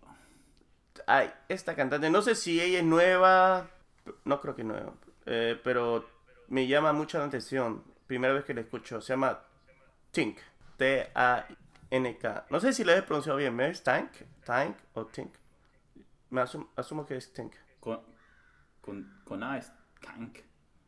Ay, 1.06 1.30
esta 1.48 1.74
cantante, 1.74 2.10
no 2.10 2.22
sé 2.22 2.34
si 2.34 2.60
ella 2.60 2.78
es 2.78 2.84
nueva, 2.84 3.70
no 4.24 4.40
creo 4.40 4.54
que 4.54 4.64
nueva, 4.64 4.94
eh, 5.26 5.58
pero 5.62 6.08
me 6.48 6.66
llama 6.66 6.92
mucho 6.92 7.18
la 7.18 7.24
atención. 7.24 7.82
Primera 8.06 8.34
vez 8.34 8.44
que 8.44 8.54
la 8.54 8.62
escucho, 8.62 9.00
se 9.00 9.12
llama 9.12 9.40
Tink, 10.12 10.38
T-A-N-K. 10.76 12.46
No 12.50 12.60
sé 12.60 12.72
si 12.72 12.84
la 12.84 12.96
he 12.96 13.02
pronunciado 13.02 13.38
bien, 13.38 13.56
¿ves? 13.56 13.82
Tank, 13.82 14.10
Tank 14.44 14.76
o 14.94 15.06
Tink. 15.06 15.32
Me 16.30 16.42
asum- 16.42 16.68
asumo 16.76 17.06
que 17.06 17.16
es 17.16 17.32
Tank. 17.32 17.54
Con, 19.24 19.42
A 19.42 19.58
es 19.58 19.72
Tank. 20.00 20.38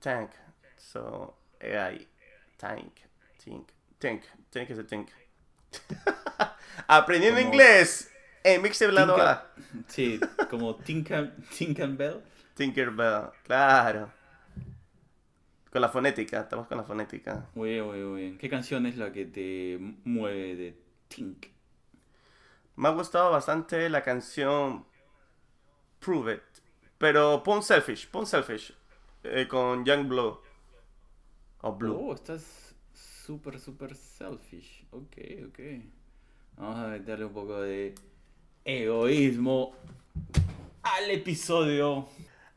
Tank. 0.01 0.31
So, 0.77 1.39
AI. 1.61 2.09
Tank. 2.57 2.93
Tank. 3.45 3.69
Tank. 3.99 4.23
Tank 4.51 4.71
es 4.71 4.79
el 4.79 4.87
Tank. 4.87 5.09
Aprendiendo 6.89 7.41
Como- 7.41 7.53
inglés 7.53 8.11
en 8.43 8.63
Mixtape 8.63 8.93
Lado 8.93 9.17
Tinker- 9.17 9.27
A. 9.27 9.47
Sí, 9.89 10.21
como 10.49 10.77
Tinker, 10.77 11.37
Tinkerbell. 11.57 12.23
Tinkerbell. 12.55 13.31
Claro. 13.45 14.13
Con 15.71 15.81
la 15.83 15.89
fonética. 15.89 16.41
Estamos 16.41 16.67
con 16.67 16.79
la 16.79 16.85
fonética. 16.85 17.47
Muy 17.55 17.71
bien, 17.71 17.85
muy 17.87 18.21
bien. 18.21 18.39
¿Qué 18.39 18.49
canción 18.51 18.87
es 18.87 18.97
la 18.97 19.13
que 19.13 19.27
te 19.27 19.79
mueve 20.05 20.57
de 20.57 20.83
Tink? 21.09 21.47
Me 22.77 22.89
ha 22.89 22.93
gustado 22.93 23.31
bastante 23.31 23.89
la 23.89 24.03
canción 24.03 24.85
Prove 26.01 26.35
It. 26.35 26.60
Pero 27.01 27.43
pon 27.43 27.63
Selfish. 27.63 28.09
Pon 28.09 28.27
Selfish. 28.27 28.75
eh, 29.23 29.49
con 29.49 29.87
Young 29.87 30.07
Blue. 30.07 30.39
O 31.63 31.73
Blue. 31.73 31.97
Oh, 31.99 32.15
estás 32.15 32.75
súper, 32.93 33.59
súper 33.59 33.95
selfish. 33.97 34.85
Ok, 34.91 35.17
ok. 35.49 35.59
Vamos 36.59 36.79
a 36.79 36.89
meterle 36.89 37.25
un 37.25 37.33
poco 37.33 37.63
de 37.63 37.95
egoísmo 38.67 39.75
al 40.83 41.11
episodio 41.11 42.07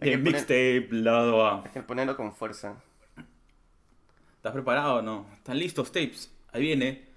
Hay 0.01 0.09
de 0.09 0.17
Mixtape 0.17 0.87
Lado 0.91 1.45
A. 1.45 1.63
Hay 1.63 1.71
que 1.71 1.81
ponerlo 1.81 2.17
con 2.17 2.35
fuerza. 2.35 2.75
¿Estás 4.35 4.51
preparado 4.51 4.95
o 4.95 5.01
no? 5.01 5.25
¿Están 5.35 5.57
listos, 5.57 5.89
tapes? 5.89 6.33
Ahí 6.51 6.63
viene. 6.63 7.07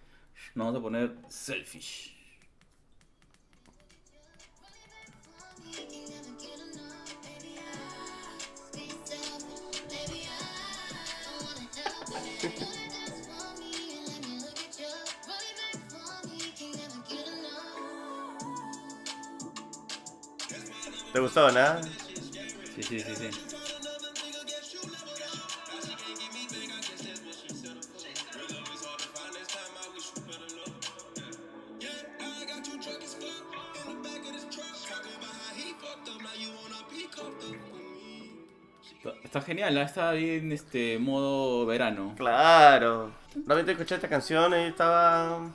Nos 0.54 0.66
vamos 0.66 0.78
a 0.78 0.82
poner 0.82 1.16
selfish. 1.28 2.15
¿Te 21.12 21.20
gustó, 21.20 21.50
no? 21.50 21.82
Sí, 22.74 22.82
sí, 22.82 23.00
sí, 23.00 23.14
sí. 23.16 23.30
Está- 39.22 39.40
genial, 39.42 39.76
está 39.78 40.12
bien 40.12 40.50
este 40.52 40.98
modo 40.98 41.66
verano. 41.66 42.14
Claro. 42.16 43.12
Realmente 43.46 43.72
escuché 43.72 43.94
esta 43.96 44.08
canción 44.08 44.52
y 44.54 44.64
estaba... 44.68 45.50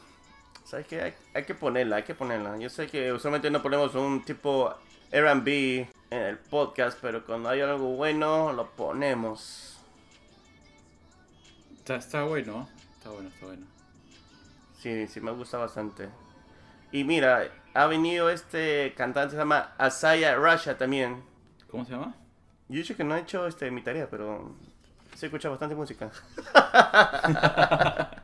¿Sabes 0.64 0.88
qué? 0.88 1.02
Hay, 1.02 1.14
hay 1.34 1.44
que 1.44 1.56
ponerla, 1.56 1.98
hay 1.98 2.04
que 2.04 2.14
ponerla. 2.16 2.58
Yo 2.58 2.70
sé 2.70 2.88
que 2.88 3.12
usualmente 3.12 3.50
no 3.50 3.62
ponemos 3.62 3.94
un 3.96 4.24
tipo 4.24 4.74
R&B 5.12 5.90
en 6.10 6.22
el 6.22 6.38
podcast, 6.38 6.98
pero 7.02 7.26
cuando 7.26 7.50
hay 7.50 7.62
algo 7.62 7.96
bueno, 7.96 8.54
lo 8.54 8.70
ponemos. 8.72 9.78
Está, 11.78 11.96
está 11.96 12.24
bueno, 12.24 12.70
está 12.98 13.10
bueno, 13.10 13.30
está 13.30 13.46
bueno. 13.46 13.66
Sí, 14.80 15.08
sí, 15.08 15.20
me 15.22 15.32
gusta 15.32 15.58
bastante. 15.58 16.10
Y 16.92 17.04
mira, 17.04 17.50
ha 17.74 17.86
venido 17.88 18.30
este 18.30 18.94
cantante, 18.96 19.32
se 19.32 19.38
llama 19.38 19.74
Asaya 19.78 20.36
Rasha 20.36 20.78
también. 20.78 21.24
¿Cómo 21.70 21.86
se 21.86 21.92
llama? 21.92 22.16
Yo 22.70 22.76
he 22.76 22.82
dicho 22.82 22.96
que 22.96 23.04
no 23.04 23.16
he 23.16 23.20
hecho 23.22 23.48
este, 23.48 23.70
mi 23.72 23.82
tarea, 23.82 24.10
pero 24.10 24.56
se 25.16 25.26
escucha 25.26 25.50
bastante 25.50 25.76
música. 25.76 26.10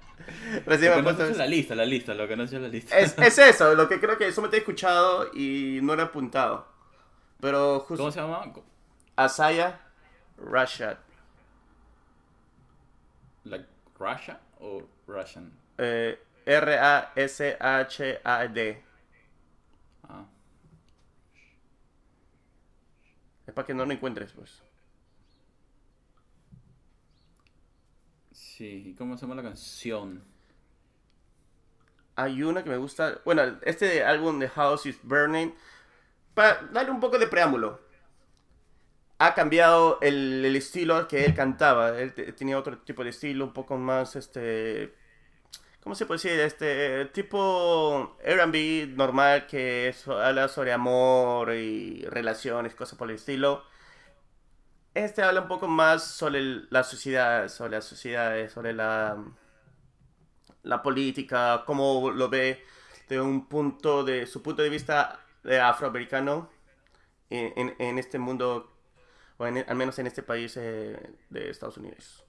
Recién 0.65 0.91
Lo 0.91 0.98
me 0.98 1.03
que 1.03 1.10
he 1.10 1.12
no 1.12 1.17
puesto 1.17 1.38
la 1.38 1.48
lista, 1.48 1.75
la 1.75 1.86
lista, 1.86 2.13
lo 2.13 2.27
que 2.27 2.36
no 2.36 2.44
es 2.44 2.51
la 2.53 2.67
lista. 2.67 2.98
Es, 2.98 3.17
es 3.17 3.38
eso, 3.38 3.75
lo 3.75 3.88
que 3.88 4.00
creo 4.00 4.17
que 4.17 4.32
solamente 4.32 4.58
he 4.58 4.60
escuchado 4.60 5.29
y 5.34 5.79
no 5.84 5.96
lo 5.96 6.01
he 6.01 6.06
apuntado. 6.06 6.77
Pero 7.39 7.86
¿Cómo 7.88 7.98
justo 8.00 8.12
se 8.12 8.20
llama? 8.20 8.53
Asaya 9.15 9.79
Rashad. 10.38 10.98
¿Like 13.44 13.67
Russia 14.00 14.39
o 14.60 14.84
Russian? 15.08 15.51
Eh, 15.77 16.20
R-A-S-H-A-D. 16.46 17.53
Ah. 20.03 20.25
Es 23.46 23.53
para 23.53 23.65
que 23.65 23.74
no 23.74 23.86
lo 23.86 23.91
encuentres, 23.91 24.32
pues. 24.34 24.62
Sí, 28.32 28.89
¿y 28.89 28.96
cómo 28.96 29.15
se 29.17 29.22
llama 29.22 29.36
la 29.36 29.44
canción? 29.44 30.24
Hay 32.15 32.41
una 32.41 32.63
que 32.63 32.70
me 32.70 32.77
gusta. 32.77 33.22
Bueno, 33.24 33.60
este 33.62 34.03
álbum 34.03 34.39
de 34.39 34.50
House 34.50 34.86
is 34.88 35.00
Burning. 35.03 35.53
Para 36.38 36.62
darle 36.72 36.91
un 36.91 37.00
poco 37.00 37.17
de 37.17 37.25
preámbulo. 37.25 37.79
Ha 39.17 39.34
cambiado 39.34 39.98
el, 40.01 40.46
estilo 40.56 41.08
que 41.08 41.25
él 41.25 41.34
cantaba. 41.34 41.98
Él 42.00 42.13
te- 42.13 42.32
tenía 42.34 42.60
otro 42.60 42.77
tipo 42.77 43.03
de 43.03 43.10
estilo, 43.10 43.46
un 43.46 43.53
poco 43.53 43.75
más 43.77 44.15
este. 44.15 44.94
¿Cómo 45.82 45.96
se 45.96 46.06
puede 46.06 46.20
decir? 46.22 46.39
Este 46.39 47.06
tipo 47.06 48.17
RB 48.24 48.96
normal 48.96 49.48
que 49.48 49.96
habla 50.08 50.48
sobre 50.48 50.74
amor 50.74 51.53
y 51.56 52.06
relaciones, 52.06 52.75
cosas 52.75 53.00
por 53.00 53.10
el 53.10 53.15
estilo. 53.15 53.63
Este 54.94 55.24
habla 55.24 55.41
un 55.41 55.48
poco 55.48 55.67
más 55.67 56.03
sobre 56.03 56.41
la 56.70 56.84
sociedad, 56.84 57.48
sobre 57.48 57.72
las 57.72 57.86
sociedades, 57.86 58.51
sobre 58.51 58.74
la, 58.74 59.17
la 60.63 60.84
política, 60.84 61.63
cómo 61.65 62.12
lo 62.12 62.29
ve 62.29 62.63
de 63.10 63.20
un 63.22 63.48
punto 63.48 64.03
de 64.03 64.27
su 64.27 64.44
punto 64.44 64.62
de 64.62 64.70
vista 64.70 65.27
de 65.48 65.60
afroamericano 65.62 66.51
en, 67.30 67.54
en- 67.58 67.75
en 67.80 68.00
este 68.00 68.20
mundo, 68.20 68.72
o 69.38 69.48
en- 69.48 69.66
al 69.68 69.75
menos 69.77 70.00
en 70.00 70.08
este 70.08 70.24
país 70.24 70.58
eh, 70.58 70.98
de 71.30 71.50
Estados 71.51 71.77
Unidos. 71.77 72.25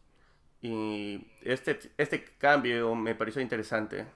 Y 0.63 1.27
este, 1.43 1.79
este 1.99 2.25
cambio 2.39 2.95
me 2.97 3.15
pareció 3.17 3.43
interesante. 3.43 4.07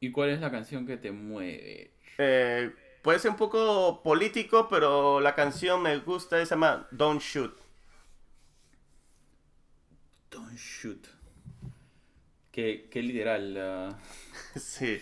¿Y 0.00 0.10
cuál 0.12 0.30
es 0.30 0.40
la 0.40 0.50
canción 0.50 0.86
que 0.86 0.96
te 0.96 1.10
mueve? 1.12 1.90
Eh, 2.18 2.72
puede 3.02 3.18
ser 3.18 3.30
un 3.30 3.36
poco 3.36 4.02
político, 4.02 4.68
pero 4.68 5.20
la 5.20 5.34
canción 5.34 5.82
me 5.82 5.98
gusta, 5.98 6.38
se 6.38 6.46
llama 6.46 6.86
Don't 6.90 7.20
Shoot. 7.22 7.58
Don't 10.30 10.56
shoot. 10.56 11.08
Qué, 12.52 12.88
qué 12.90 13.02
literal. 13.02 13.96
sí. 14.56 15.00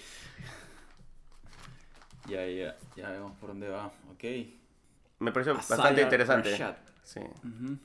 Ya, 2.29 2.47
ya, 2.47 2.77
ya 2.97 3.11
vemos 3.11 3.37
por 3.39 3.51
dónde 3.51 3.69
va. 3.69 3.87
Ok. 4.13 4.25
Me 5.19 5.33
pareció 5.33 5.53
Asaya 5.53 5.77
bastante 5.77 6.03
interesante. 6.03 6.51
Rashad. 6.53 6.77
Sí. 7.03 7.21
Nothing. 7.21 7.79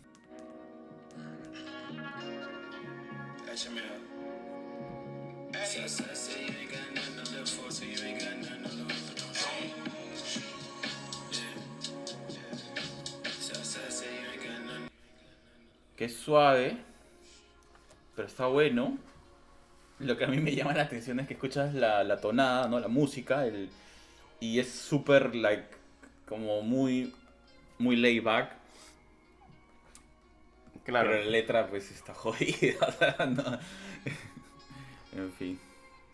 Que 15.96 16.06
es 16.06 16.16
suave, 16.16 16.78
pero 18.16 18.28
está 18.28 18.46
bueno. 18.46 18.98
Lo 20.00 20.16
que 20.16 20.24
a 20.24 20.28
mí 20.28 20.38
me 20.38 20.56
llama 20.56 20.74
la 20.74 20.84
atención 20.84 21.20
es 21.20 21.28
que 21.28 21.34
escuchas 21.34 21.74
la, 21.74 22.06
la 22.06 22.22
tonada, 22.22 22.70
¿no? 22.70 22.80
La 22.80 22.88
música, 22.88 23.46
el, 23.46 23.70
y 24.40 24.60
es 24.60 24.72
súper, 24.72 25.36
like, 25.36 25.68
como 26.28 26.62
muy, 26.62 27.14
muy 27.78 27.96
laid 27.96 28.24
back. 28.24 28.56
Claro. 30.86 31.10
Pero 31.10 31.24
la 31.24 31.30
letra, 31.30 31.68
pues, 31.68 31.92
está 31.92 32.14
jodida. 32.16 32.88
no. 33.28 33.60
En 35.20 35.32
fin. 35.34 35.60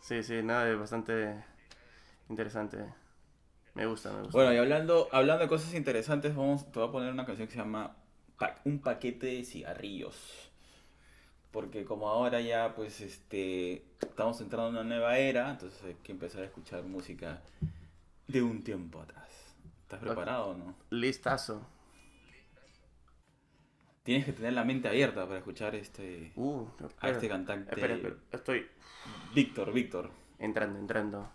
Sí, 0.01 0.23
sí, 0.23 0.41
nada, 0.43 0.69
es 0.69 0.77
bastante 0.79 1.43
interesante. 2.29 2.77
Me 3.73 3.85
gusta, 3.85 4.11
me 4.11 4.21
gusta. 4.23 4.31
Bueno, 4.37 4.53
y 4.53 4.57
hablando, 4.57 5.09
hablando 5.11 5.43
de 5.43 5.49
cosas 5.49 5.73
interesantes, 5.73 6.35
vamos, 6.35 6.71
te 6.71 6.79
voy 6.79 6.87
a 6.89 6.91
poner 6.91 7.11
una 7.11 7.25
canción 7.25 7.47
que 7.47 7.53
se 7.53 7.59
llama 7.59 7.95
Pa- 8.37 8.59
Un 8.65 8.79
paquete 8.79 9.27
de 9.27 9.43
cigarrillos. 9.43 10.49
Porque 11.51 11.85
como 11.85 12.09
ahora 12.09 12.41
ya, 12.41 12.73
pues, 12.75 13.01
este, 13.01 13.85
estamos 14.01 14.39
entrando 14.41 14.69
en 14.69 14.75
una 14.75 14.83
nueva 14.83 15.17
era, 15.17 15.49
entonces 15.51 15.81
hay 15.83 15.95
que 15.95 16.11
empezar 16.11 16.41
a 16.41 16.45
escuchar 16.45 16.83
música 16.83 17.41
de 18.27 18.41
un 18.41 18.63
tiempo 18.63 19.01
atrás. 19.01 19.55
¿Estás 19.83 19.99
preparado 19.99 20.47
o 20.47 20.53
no? 20.55 20.75
Listazo. 20.89 21.65
Tienes 24.03 24.25
que 24.25 24.33
tener 24.33 24.53
la 24.53 24.63
mente 24.63 24.87
abierta 24.87 25.25
para 25.25 25.39
escuchar 25.39 25.73
este, 25.75 26.31
Uh, 26.35 26.65
a 26.99 27.09
este 27.09 27.27
cantante. 27.27 27.71
espera, 27.73 27.95
espera, 27.95 28.15
estoy 28.31 28.67
Víctor, 29.33 29.73
Víctor. 29.73 30.11
entrando, 30.37 30.77
entrando. 30.79 31.31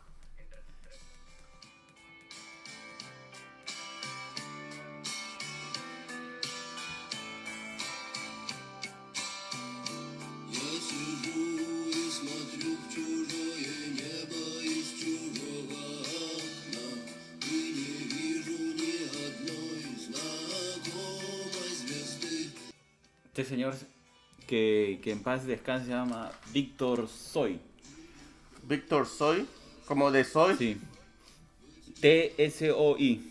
Señor 23.51 23.75
que, 24.47 25.01
que 25.03 25.11
en 25.13 25.23
paz 25.23 25.45
descanse 25.45 25.87
se 25.87 25.93
llama 25.93 26.33
Víctor 26.53 27.09
Soy. 27.09 27.61
Víctor 28.63 29.07
Soy, 29.07 29.47
como 29.87 30.11
de 30.11 30.25
Soy. 30.25 30.57
Sí. 30.57 30.81
T-S-O-I. 32.01 33.31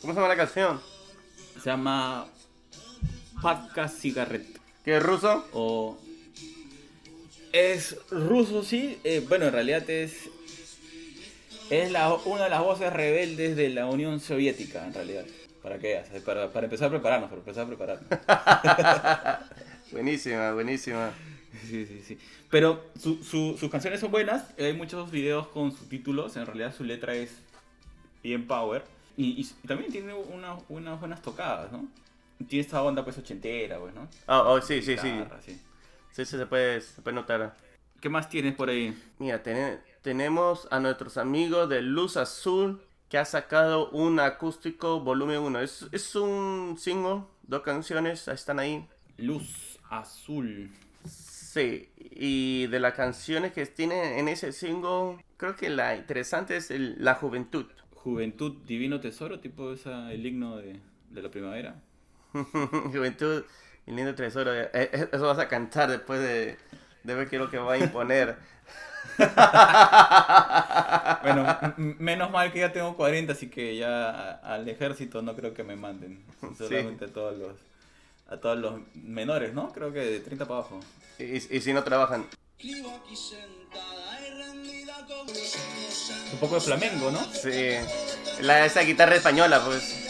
¿Cómo 0.00 0.12
se 0.12 0.20
llama 0.20 0.28
la 0.28 0.36
canción? 0.36 0.80
Se 1.60 1.70
llama 1.70 2.28
Patka 3.42 3.88
Cigarette. 3.88 4.60
¿Que 4.84 4.98
es 4.98 5.02
ruso? 5.02 5.44
O. 5.52 5.98
Es 7.52 7.96
ruso, 8.10 8.62
sí. 8.62 8.98
eh, 9.02 9.24
bueno, 9.26 9.46
en 9.46 9.52
realidad 9.52 9.88
es. 9.90 10.28
Es 11.70 11.90
la, 11.90 12.14
una 12.14 12.44
de 12.44 12.50
las 12.50 12.62
voces 12.62 12.92
rebeldes 12.92 13.56
de 13.56 13.70
la 13.70 13.86
Unión 13.86 14.20
Soviética, 14.20 14.86
en 14.86 14.94
realidad. 14.94 15.24
Para 15.66 15.78
eh, 15.82 16.04
para, 16.24 16.48
para 16.52 16.66
empezar 16.66 16.86
a 16.86 16.90
prepararnos, 16.90 17.28
para 17.28 17.40
empezar 17.40 17.64
a 17.64 17.66
prepararnos. 17.66 19.40
Buenísima, 19.90 20.52
buenísima. 20.52 21.10
Sí, 21.68 21.84
sí, 21.86 22.02
sí. 22.06 22.18
Pero 22.50 22.84
su- 22.96 23.24
su- 23.24 23.56
sus 23.58 23.68
canciones 23.68 23.98
son 23.98 24.12
buenas. 24.12 24.44
Hay 24.60 24.74
muchos 24.74 25.10
videos 25.10 25.48
con 25.48 25.72
subtítulos. 25.72 26.36
En 26.36 26.46
realidad 26.46 26.72
su 26.72 26.84
letra 26.84 27.14
es 27.16 27.32
bien 28.22 28.46
power. 28.46 28.84
Y, 29.16 29.40
y- 29.42 29.66
también 29.66 29.90
tiene 29.90 30.14
una- 30.14 30.56
unas 30.68 31.00
buenas 31.00 31.20
tocadas, 31.20 31.72
¿no? 31.72 31.88
Tiene 32.46 32.60
esta 32.64 32.80
onda 32.84 33.02
pues 33.02 33.18
ochentera, 33.18 33.80
pues, 33.80 33.92
¿no? 33.92 34.08
Oh, 34.28 34.52
oh, 34.52 34.60
sí, 34.62 34.80
sí, 34.82 34.96
sí. 34.96 35.10
Guitarra, 35.10 35.40
sí. 35.44 35.60
Sí, 36.12 36.24
sí, 36.24 36.36
se 36.36 36.46
puede, 36.46 36.80
se 36.80 37.02
puede 37.02 37.16
notar. 37.16 37.56
¿Qué 38.00 38.08
más 38.08 38.28
tienes 38.28 38.54
por 38.54 38.68
ahí? 38.68 38.96
Mira, 39.18 39.42
tene- 39.42 39.80
tenemos 40.02 40.68
a 40.70 40.78
nuestros 40.78 41.16
amigos 41.16 41.68
de 41.68 41.82
Luz 41.82 42.16
Azul 42.16 42.80
que 43.08 43.18
ha 43.18 43.24
sacado 43.24 43.90
un 43.90 44.20
acústico 44.20 45.00
volumen 45.00 45.40
1. 45.40 45.60
Es, 45.60 45.86
es 45.92 46.14
un 46.16 46.76
single, 46.78 47.22
dos 47.42 47.62
canciones, 47.62 48.28
están 48.28 48.58
ahí. 48.58 48.86
Luz 49.18 49.78
azul. 49.90 50.70
Sí, 51.04 51.88
y 51.98 52.66
de 52.66 52.80
las 52.80 52.94
canciones 52.94 53.52
que 53.52 53.64
tienen 53.66 54.18
en 54.18 54.28
ese 54.28 54.52
single, 54.52 55.24
creo 55.36 55.56
que 55.56 55.70
la 55.70 55.96
interesante 55.96 56.56
es 56.56 56.70
el- 56.70 56.96
la 57.02 57.14
juventud. 57.14 57.66
Juventud 57.94 58.52
Divino 58.64 59.00
Tesoro, 59.00 59.40
tipo 59.40 59.72
esa, 59.72 60.12
el 60.12 60.24
himno 60.24 60.56
de, 60.56 60.80
de 61.10 61.22
la 61.22 61.30
primavera. 61.30 61.82
juventud 62.92 63.44
y 63.86 63.92
lindo 63.92 64.14
tesoro. 64.14 64.54
Eh, 64.54 64.70
eh, 64.72 65.08
Eso 65.12 65.26
vas 65.26 65.38
a 65.38 65.48
cantar 65.48 65.90
después 65.90 66.20
de, 66.20 66.58
de 67.04 67.14
ver 67.14 67.28
qué 67.28 67.36
es 67.36 67.42
lo 67.42 67.50
que 67.50 67.58
va 67.58 67.74
a 67.74 67.78
imponer. 67.78 68.36
Bueno, 71.22 71.58
menos 71.76 72.30
mal 72.30 72.52
que 72.52 72.60
ya 72.60 72.72
tengo 72.72 72.96
40, 72.96 73.32
así 73.32 73.48
que 73.48 73.76
ya 73.76 74.32
al 74.44 74.68
ejército 74.68 75.22
no 75.22 75.34
creo 75.34 75.54
que 75.54 75.64
me 75.64 75.74
manden. 75.74 76.24
Solamente 76.58 77.06
a 77.06 77.08
todos 77.08 77.36
los 77.36 77.56
a 78.28 78.36
todos 78.38 78.58
los 78.58 78.80
menores, 78.94 79.54
¿no? 79.54 79.72
Creo 79.72 79.92
que 79.92 80.00
de 80.00 80.20
30 80.20 80.46
para 80.46 80.60
abajo. 80.60 80.80
Y, 81.18 81.36
y 81.36 81.60
si 81.60 81.72
no 81.72 81.82
trabajan. 81.82 82.26
Un 86.32 86.38
poco 86.40 86.56
de 86.56 86.60
flamenco, 86.60 87.10
¿no? 87.10 87.24
Sí. 87.32 87.74
La, 88.40 88.66
esa 88.66 88.82
guitarra 88.82 89.16
española, 89.16 89.62
pues. 89.64 90.05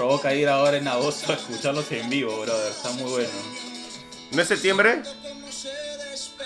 Provoca 0.00 0.32
ir 0.32 0.48
ahora 0.48 0.78
en 0.78 0.88
agosto 0.88 1.30
a 1.30 1.34
escucharlos 1.34 1.92
en 1.92 2.08
vivo, 2.08 2.34
brother. 2.40 2.70
Está 2.70 2.90
muy 2.92 3.10
bueno. 3.10 3.28
¿No 4.30 4.40
es 4.40 4.48
septiembre? 4.48 5.02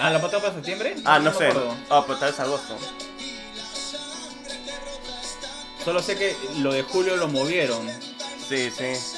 Ah, 0.00 0.10
¿la 0.10 0.20
pata 0.20 0.40
para 0.40 0.54
septiembre? 0.54 0.96
Ah, 1.04 1.20
no 1.20 1.30
sé. 1.30 1.46
acuerdo. 1.46 1.76
Oh, 1.88 2.04
pero 2.04 2.18
tal 2.18 2.30
vez 2.32 2.40
agosto. 2.40 2.76
Solo 5.84 6.02
sé 6.02 6.16
que 6.16 6.36
lo 6.58 6.72
de 6.72 6.82
julio 6.82 7.16
lo 7.16 7.28
movieron. 7.28 7.88
Sí, 8.48 8.72
sí. 8.76 9.13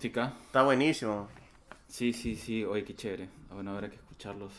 Acústica. 0.00 0.32
Está 0.46 0.62
buenísimo. 0.62 1.28
Sí, 1.86 2.12
sí, 2.12 2.34
sí. 2.34 2.64
Oye, 2.64 2.84
qué 2.84 2.94
chévere. 2.94 3.28
Ah, 3.50 3.54
Bueno, 3.54 3.72
habrá 3.72 3.90
que 3.90 3.96
escucharlos 3.96 4.52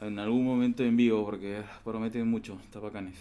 en 0.00 0.18
algún 0.18 0.44
momento 0.44 0.82
en 0.82 0.96
vivo 0.96 1.24
porque 1.24 1.62
prometen 1.84 2.26
mucho. 2.26 2.58
Está 2.64 2.80
bacanes. 2.80 3.16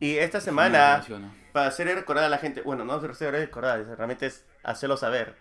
Y 0.00 0.16
esta 0.16 0.40
semana, 0.40 1.04
para 1.52 1.68
hacer 1.68 1.86
recordar 1.86 2.24
a 2.24 2.28
la 2.28 2.38
gente, 2.38 2.62
bueno, 2.62 2.84
no 2.84 2.94
hacer 2.94 3.32
recordar, 3.32 3.84
realmente 3.96 4.26
es 4.26 4.44
hacerlo 4.62 4.96
saber. 4.96 5.36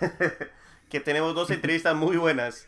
que 0.90 1.00
tenemos 1.00 1.34
dos 1.34 1.50
entrevistas 1.50 1.94
muy 1.94 2.16
buenas. 2.16 2.66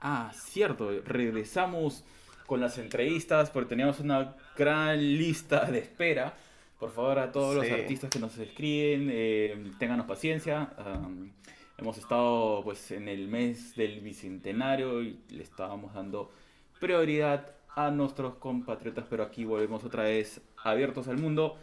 Ah, 0.00 0.32
cierto, 0.34 0.90
regresamos 1.04 2.04
con 2.46 2.60
las 2.60 2.76
entrevistas 2.76 3.48
porque 3.50 3.70
teníamos 3.70 4.00
una 4.00 4.36
gran 4.56 4.98
lista 4.98 5.64
de 5.64 5.78
espera. 5.78 6.34
Por 6.78 6.90
favor, 6.90 7.18
a 7.18 7.32
todos 7.32 7.54
los 7.54 7.66
Sí. 7.66 7.72
artistas 7.72 8.10
que 8.10 8.18
nos 8.18 8.36
escriben, 8.36 9.08
eh, 9.12 9.72
ténganos 9.78 10.06
paciencia. 10.06 10.72
Am, 10.76 11.32
hemos 11.78 11.96
estado 11.98 12.60
pues 12.64 12.90
en 12.90 13.08
el 13.08 13.28
mes 13.28 13.74
del 13.76 14.00
bicentenario 14.00 15.02
y 15.02 15.18
le 15.30 15.42
estábamos 15.42 15.94
dando 15.94 16.32
prioridad 16.80 17.52
a 17.76 17.90
nuestros 17.90 18.34
compatriotas, 18.36 19.04
pero 19.08 19.22
aquí 19.24 19.44
volvemos 19.44 19.82
otra 19.84 20.04
vez 20.04 20.40
abiertos 20.62 21.08
al 21.08 21.18
mundo 21.18 21.58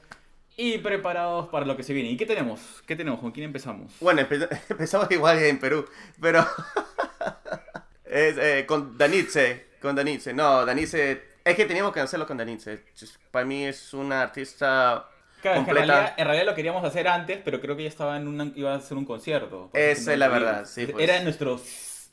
y 0.58 0.78
preparados 0.80 1.48
para 1.50 1.66
lo 1.66 1.78
que 1.78 1.84
se 1.84 1.94
viene. 1.94 2.10
¿Y 2.12 2.18
qué 2.18 2.26
tenemos? 2.26 2.82
¿Qué 2.86 2.96
tenemos? 2.96 3.20
¿Con 3.20 3.32
quién 3.32 3.46
empezamos? 3.46 3.94
Bueno, 4.02 4.22
empe- 4.22 4.50
empezamos 4.70 5.10
igual 5.12 5.38
en 5.40 5.60
Perú, 5.60 5.86
pero 6.20 6.46
es, 8.06 8.38
eh, 8.38 8.66
con 8.68 8.98
Danitze, 8.98 9.68
con 9.82 9.96
Danitze. 9.96 10.34
No, 10.34 10.66
Danitze, 10.66 11.22
es 11.44 11.56
que 11.56 11.66
teníamos 11.66 11.94
que 11.94 12.00
hacerlo 12.00 12.28
con 12.28 12.38
Danitze. 12.38 12.84
Para 13.32 13.46
mí 13.46 13.66
es 13.66 13.94
una 13.94 14.22
artista 14.22 15.08
Claro, 15.42 15.62
en 15.62 15.66
realidad, 15.66 16.14
en 16.18 16.26
realidad 16.26 16.46
lo 16.46 16.56
queríamos 16.56 16.84
hacer 16.84 17.08
antes, 17.08 17.40
pero 17.44 17.60
creo 17.60 17.76
que 17.76 17.84
ya 17.84 17.90
estaba 17.90 18.16
en 18.18 18.28
una, 18.28 18.52
iba 18.56 18.74
a 18.74 18.78
hacer 18.78 18.96
un 18.96 19.06
concierto. 19.06 19.72
Esa 19.74 20.14
es 20.14 20.20
la 20.20 20.28
verdad, 20.28 20.66
sí, 20.66 20.86
pues. 20.86 21.04
Era 21.04 21.24
nuestro 21.24 21.60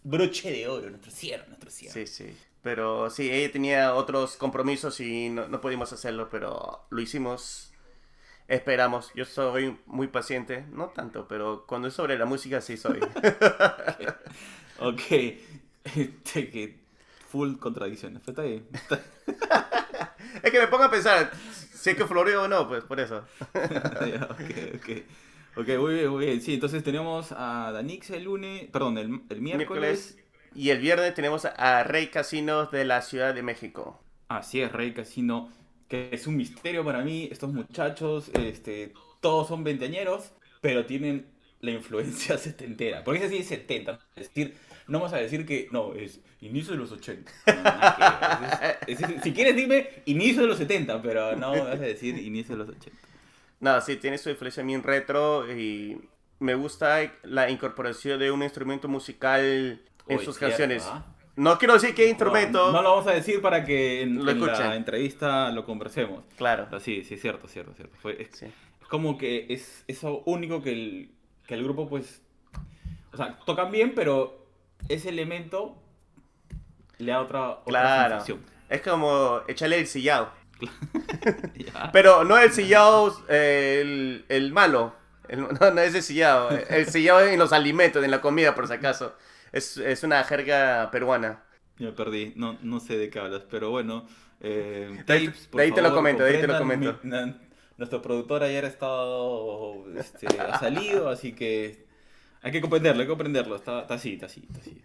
broche 0.03 0.51
de 0.51 0.67
oro, 0.67 0.89
nuestro 0.89 1.11
cierre, 1.11 1.47
nuestro 1.49 1.71
cierre. 1.71 1.93
Sí, 1.93 2.07
sí. 2.07 2.37
Pero 2.63 3.11
sí, 3.11 3.31
ella 3.31 3.53
tenía 3.53 3.95
otros 3.95 4.37
compromisos 4.37 5.01
y 5.01 5.29
no, 5.29 5.47
no 5.47 5.61
pudimos 5.61 5.93
hacerlo, 5.93 6.29
pero 6.31 6.87
lo 6.91 7.01
hicimos. 7.01 7.73
Esperamos. 8.49 9.13
Yo 9.15 9.27
soy 9.27 9.79
muy 9.85 10.09
paciente, 10.09 10.65
no 10.73 10.89
tanto, 10.89 11.29
pero 11.29 11.67
cuando 11.67 11.89
es 11.89 11.95
sobre 11.95 12.19
la 12.19 12.25
música 12.25 12.61
sí 12.61 12.77
soy. 12.77 13.01
Ok, 14.81 15.11
este, 15.97 16.51
que 16.51 16.77
full 17.29 17.57
contradicciones, 17.59 18.21
pero 18.25 18.33
está 18.33 18.43
bien. 18.43 18.67
Está- 18.73 19.01
es 20.43 20.51
que 20.51 20.59
me 20.61 20.67
pongo 20.69 20.85
a 20.85 20.91
pensar 20.91 21.31
si 21.53 21.91
es 21.91 21.97
que 21.97 22.07
floreo 22.07 22.45
o 22.45 22.49
no, 22.49 22.69
pues 22.69 22.85
por 22.85 23.01
eso. 23.01 23.25
Ya, 23.55 24.29
ok, 24.31 24.77
ok. 24.77 24.89
Ok, 25.57 25.69
muy 25.79 25.95
bien, 25.95 26.09
muy 26.11 26.27
bien. 26.27 26.41
Sí, 26.41 26.55
entonces 26.55 26.85
tenemos 26.85 27.33
a 27.33 27.73
Danix 27.73 28.11
el 28.11 28.25
lunes, 28.25 28.67
perdón, 28.71 28.97
el, 28.99 29.07
el 29.29 29.41
miércoles. 29.41 30.15
Miércoles. 30.15 30.19
Y 30.55 30.71
el 30.71 30.79
viernes 30.79 31.15
tenemos 31.15 31.45
a 31.45 31.83
Rey 31.85 32.09
Casinos 32.09 32.71
de 32.71 32.85
la 32.85 33.03
Ciudad 33.03 33.35
de 33.35 33.43
México. 33.43 34.01
Así 34.29 34.61
es, 34.61 34.71
Rey 34.73 34.93
Casino, 34.93 35.51
que 35.89 36.11
es 36.13 36.27
un 36.27 36.37
misterio 36.37 36.85
para 36.85 37.03
mí. 37.03 37.29
Estos 37.31 37.53
muchachos, 37.53 38.31
este, 38.35 38.93
todos 39.21 39.49
son 39.49 39.65
veinteañeros, 39.65 40.33
pero 40.61 40.87
tienen 40.87 41.27
la 41.61 41.71
influencia 41.73 42.39
setentera. 42.39 43.03
Porque 43.05 43.21
es 43.21 43.27
así, 43.27 43.43
70. 43.43 43.99
Es 44.17 44.29
decir, 44.29 44.57
no 44.89 44.99
vamos 44.99 45.13
a 45.13 45.19
decir 45.19 45.47
que, 45.47 45.69
no, 45.71 45.95
es 45.95 46.21
inicio 46.41 46.73
de 46.73 46.79
los 46.79 46.91
80. 46.93 47.31
No, 47.47 47.57
que. 48.87 48.93
Es- 48.93 49.01
es- 49.01 49.11
es- 49.11 49.23
si 49.23 49.33
quieres, 49.33 49.55
dime 49.57 49.89
inicio 50.07 50.43
de 50.43 50.49
los 50.49 50.59
70, 50.59 51.01
pero 51.03 51.37
no 51.37 51.51
vas 51.53 51.75
a 51.75 51.77
decir 51.77 52.19
inicio 52.19 52.57
de 52.57 52.65
los 52.65 52.69
80. 52.75 52.99
No, 53.61 53.81
sí, 53.81 53.97
tiene 53.97 54.19
su 54.19 54.31
influencia 54.31 54.63
bien 54.63 54.83
retro 54.83 55.51
y 55.53 56.01
me 56.41 56.55
gusta 56.55 57.01
la 57.25 57.51
incorporación 57.51 58.19
de 58.21 58.31
un 58.31 58.43
instrumento 58.43 58.89
musical 58.89 59.81
en 60.07 60.19
sus 60.21 60.37
cierto, 60.37 60.41
canciones. 60.57 60.85
¿ah? 60.87 61.05
No 61.37 61.59
quiero 61.59 61.75
decir 61.75 61.95
qué 61.95 62.09
instrumento. 62.09 62.67
No, 62.67 62.73
no 62.73 62.83
lo 62.83 62.91
vamos 62.91 63.07
a 63.09 63.13
decir 63.13 63.41
para 63.43 63.65
que 63.65 64.03
en, 64.03 64.25
Lo 64.25 64.31
en 64.31 64.41
la 64.41 64.75
entrevista 64.77 65.51
lo 65.51 65.65
conversemos. 65.65 66.25
Claro. 66.37 66.67
Pero 66.71 66.81
sí, 66.81 67.05
sí, 67.05 67.15
es 67.15 67.21
cierto, 67.21 67.47
cierto, 67.49 67.75
cierto. 67.75 67.97
Fue, 68.01 68.21
es, 68.23 68.29
Sí. 68.33 68.47
es 68.47 68.89
como 68.89 69.19
que 69.19 69.47
es 69.49 69.85
eso 69.87 70.23
único 70.27 70.63
que 70.63 70.71
el, 70.73 71.11
que 71.47 71.55
el 71.55 71.63
grupo, 71.65 71.89
pues. 71.89 72.23
O 73.13 73.17
sea, 73.17 73.39
tocan 73.47 73.71
bien, 73.71 73.93
pero 73.95 74.48
ese 74.89 75.09
elemento 75.11 75.77
le 76.99 77.13
da 77.13 77.21
otra, 77.21 77.51
otra 77.51 77.65
Claro. 77.67 78.11
sensación. 78.15 78.41
Es 78.69 78.81
como 78.83 79.41
echarle 79.49 79.79
el 79.81 79.87
sillao. 79.87 80.31
Pero 81.93 82.25
no 82.25 82.37
el 82.39 82.53
sillao, 82.53 83.17
eh, 83.29 83.79
el, 83.83 84.25
el 84.29 84.53
malo. 84.53 84.95
El- 85.29 85.41
no, 85.61 85.71
no 85.71 85.81
es 85.81 85.95
el 85.95 86.03
sillao. 86.03 86.51
El 86.51 86.87
sillao 86.87 87.21
en 87.21 87.39
los 87.39 87.53
alimentos, 87.53 88.03
en 88.05 88.11
la 88.11 88.21
comida, 88.21 88.55
por 88.55 88.67
si 88.67 88.75
acaso. 88.75 89.15
Es, 89.53 89.77
es 89.79 90.03
una 90.03 90.23
jerga 90.25 90.91
peruana. 90.91 91.43
Me 91.79 91.93
perdí, 91.93 92.33
no, 92.37 92.59
no 92.63 92.81
sé 92.81 92.99
de 92.99 93.09
qué 93.09 93.19
hablas, 93.21 93.45
pero 93.49 93.71
bueno. 93.71 94.07
Eh, 94.41 95.03
De 95.07 95.13
ahí- 95.13 95.27
de 95.29 95.73
te 95.73 95.83
lo 95.83 95.95
comento, 95.95 96.23
de 96.25 96.31
ahí 96.35 96.41
te 96.41 96.47
lo 96.47 96.59
comento. 96.59 96.99
mi- 97.03 97.11
na- 97.11 97.39
nuestro 97.77 98.03
productor 98.03 98.43
ayer 98.43 98.65
ha 98.65 98.69
estado, 98.69 99.85
este, 99.97 100.27
ha 100.41 100.59
salido, 100.59 101.09
así 101.09 101.33
que 101.33 101.87
hay 102.43 102.53
que 102.53 102.61
comprenderlo, 102.61 103.01
hay 103.01 103.07
que 103.07 103.11
comprenderlo. 103.11 103.57
Está, 103.57 103.83
está 103.83 103.95
así, 103.95 104.15
está 104.15 104.27
así, 104.27 104.47
está 104.47 104.61
así. 104.61 104.83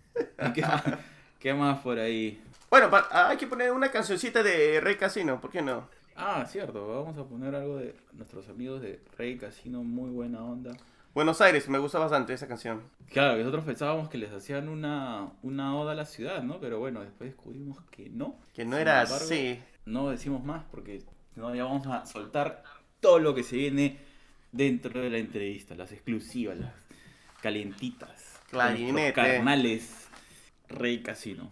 ¿Y 0.50 0.54
¿Qué, 0.54 0.62
más, 0.62 0.84
qué 1.40 1.54
más 1.54 1.80
por 1.80 2.00
ahí? 2.00 2.42
Bueno, 2.70 2.90
ah, 2.92 3.30
hay 3.30 3.38
que 3.38 3.48
poner 3.48 3.72
una 3.72 3.92
cancioncita 3.92 4.42
de 4.42 4.82
Rey 4.82 4.96
Casino, 4.96 5.40
¿por 5.40 5.52
qué 5.52 5.62
no? 5.62 5.88
Ah, 6.16 6.46
cierto, 6.48 6.88
vamos 6.88 7.18
a 7.18 7.24
poner 7.24 7.56
algo 7.56 7.78
de 7.78 7.96
nuestros 8.14 8.50
amigos 8.50 8.82
de 8.82 9.00
Rey 9.18 9.38
Casino, 9.38 9.84
muy 9.84 10.10
buena 10.10 10.44
onda. 10.44 10.72
Buenos 11.14 11.42
Aires, 11.42 11.70
me 11.70 11.78
gusta 11.78 12.00
bastante 12.00 12.34
esa 12.34 12.48
canción. 12.48 12.82
Claro, 13.12 13.38
nosotros 13.38 13.66
pensábamos 13.66 14.10
que 14.10 14.18
les 14.18 14.32
hacían 14.32 14.68
una, 14.68 15.32
una 15.44 15.78
oda 15.78 15.92
a 15.92 15.96
la 15.96 16.06
ciudad, 16.06 16.42
¿no? 16.42 16.60
Pero 16.60 16.80
bueno, 16.80 17.02
después 17.02 17.30
descubrimos 17.30 17.80
que 17.92 18.10
no. 18.10 18.40
Que 18.54 18.66
no 18.66 18.72
Sin 18.72 18.82
era 18.82 19.04
embargo, 19.04 19.24
así. 19.24 19.60
No 19.86 20.10
decimos 20.10 20.44
más 20.44 20.64
porque 20.72 21.04
no 21.36 21.54
ya 21.54 21.66
vamos 21.66 21.86
a 21.86 22.08
soltar 22.08 22.64
todo 23.00 23.20
lo 23.20 23.36
que 23.36 23.44
se 23.44 23.58
viene 23.58 24.00
dentro 24.52 25.02
de 25.02 25.12
la 25.12 25.18
entrevista, 25.20 25.76
las 25.76 25.92
exclusivas, 25.92 26.58
las 26.58 26.74
calientitas. 27.44 28.40
Clarinete. 28.50 29.12
Carnales 29.12 30.08
Rey 30.70 31.04
Casino. 31.04 31.52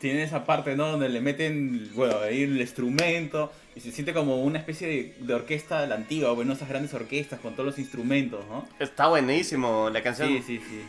Tiene 0.00 0.22
esa 0.22 0.44
parte, 0.44 0.76
¿no? 0.76 0.92
Donde 0.92 1.08
le 1.08 1.20
meten, 1.20 1.90
bueno, 1.94 2.18
ahí 2.20 2.42
el 2.42 2.60
instrumento 2.60 3.52
y 3.74 3.80
se 3.80 3.90
siente 3.90 4.12
como 4.12 4.42
una 4.42 4.58
especie 4.58 4.86
de, 4.86 5.14
de 5.18 5.34
orquesta 5.34 5.80
de 5.80 5.88
la 5.88 5.96
antigua, 5.96 6.32
bueno, 6.32 6.52
esas 6.52 6.68
grandes 6.68 6.94
orquestas 6.94 7.40
con 7.40 7.54
todos 7.54 7.66
los 7.66 7.78
instrumentos, 7.78 8.44
¿no? 8.48 8.68
Está 8.78 9.08
buenísimo 9.08 9.90
la 9.90 10.02
canción. 10.02 10.28
Sí, 10.28 10.42
sí, 10.46 10.58
sí. 10.58 10.82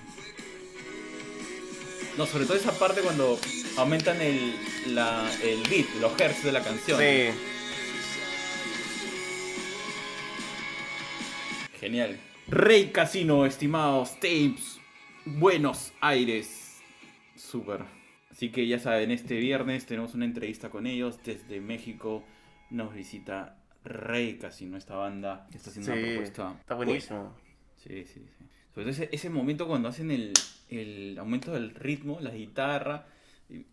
No, 2.17 2.25
sobre 2.25 2.45
todo 2.45 2.57
esa 2.57 2.71
parte 2.77 3.01
cuando 3.01 3.39
aumentan 3.77 4.21
el, 4.21 4.53
la, 4.93 5.27
el 5.43 5.61
beat, 5.69 5.87
los 6.01 6.19
hertz 6.19 6.43
de 6.43 6.51
la 6.51 6.61
canción. 6.61 6.99
Sí. 6.99 7.29
Genial. 11.79 12.19
Rey 12.47 12.89
Casino, 12.91 13.45
estimados 13.45 14.15
tapes. 14.15 14.79
Buenos 15.25 15.93
Aires. 16.01 16.81
Súper. 17.35 17.98
Así 18.39 18.52
que 18.52 18.65
ya 18.65 18.80
saben, 18.80 19.12
este 19.12 19.36
viernes 19.38 19.86
tenemos 19.86 20.13
una 20.13 20.23
entrevista 20.23 20.69
con 20.69 20.88
ellos. 20.88 21.19
Desde 21.25 21.60
México 21.60 22.23
nos 22.69 22.93
visita 22.93 23.58
Rey 23.84 24.38
Casino, 24.38 24.78
esta 24.78 24.95
banda 24.95 25.45
está 25.54 25.71
haciendo 25.71 25.91
una 25.91 26.02
Sí, 26.02 26.08
propuesta. 26.08 26.56
está 26.62 26.75
buenísimo. 26.75 27.36
Sí, 27.75 28.06
sí, 28.06 28.21
sí. 28.38 28.45
Sobre 28.73 28.84
todo 28.86 28.89
ese, 28.91 29.10
ese 29.12 29.30
momento 29.30 29.67
cuando 29.67 29.89
hacen 29.89 30.10
el, 30.10 30.32
el 30.69 31.17
aumento 31.19 31.52
del 31.52 31.71
ritmo, 31.75 32.19
la 32.21 32.30
guitarra, 32.30 33.08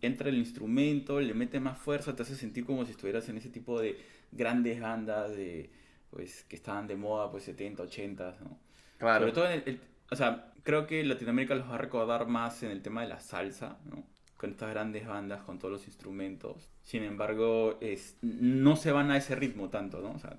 entra 0.01 0.27
el 0.27 0.37
instrumento, 0.37 1.21
le 1.21 1.33
mete 1.33 1.61
más 1.61 1.77
fuerza, 1.77 2.13
te 2.13 2.23
hace 2.23 2.35
sentir 2.35 2.65
como 2.65 2.83
si 2.83 2.91
estuvieras 2.91 3.29
en 3.29 3.37
ese 3.37 3.49
tipo 3.49 3.79
de 3.79 3.97
grandes 4.33 4.81
bandas 4.81 5.31
de 5.31 5.69
pues 6.09 6.43
que 6.43 6.57
estaban 6.57 6.87
de 6.87 6.97
moda 6.97 7.31
pues 7.31 7.45
70, 7.45 7.83
80, 7.83 8.37
¿no? 8.43 8.59
Claro. 8.97 9.19
Sobre 9.21 9.31
todo 9.31 9.45
en 9.45 9.51
el, 9.53 9.63
el- 9.65 9.81
o 10.11 10.15
sea, 10.17 10.51
creo 10.63 10.85
que 10.87 11.05
Latinoamérica 11.05 11.55
los 11.55 11.69
va 11.69 11.75
a 11.75 11.77
recordar 11.77 12.27
más 12.27 12.63
en 12.63 12.71
el 12.71 12.81
tema 12.81 13.03
de 13.03 13.07
la 13.07 13.21
salsa, 13.21 13.77
¿no? 13.85 14.05
Con 14.37 14.51
estas 14.51 14.69
grandes 14.69 15.07
bandas, 15.07 15.41
con 15.43 15.57
todos 15.59 15.71
los 15.71 15.87
instrumentos. 15.87 16.69
Sin 16.83 17.03
embargo, 17.03 17.77
es, 17.81 18.17
no 18.21 18.75
se 18.75 18.91
van 18.91 19.09
a 19.11 19.17
ese 19.17 19.35
ritmo 19.35 19.69
tanto, 19.69 19.99
¿no? 19.99 20.11
O 20.11 20.19
sea, 20.19 20.37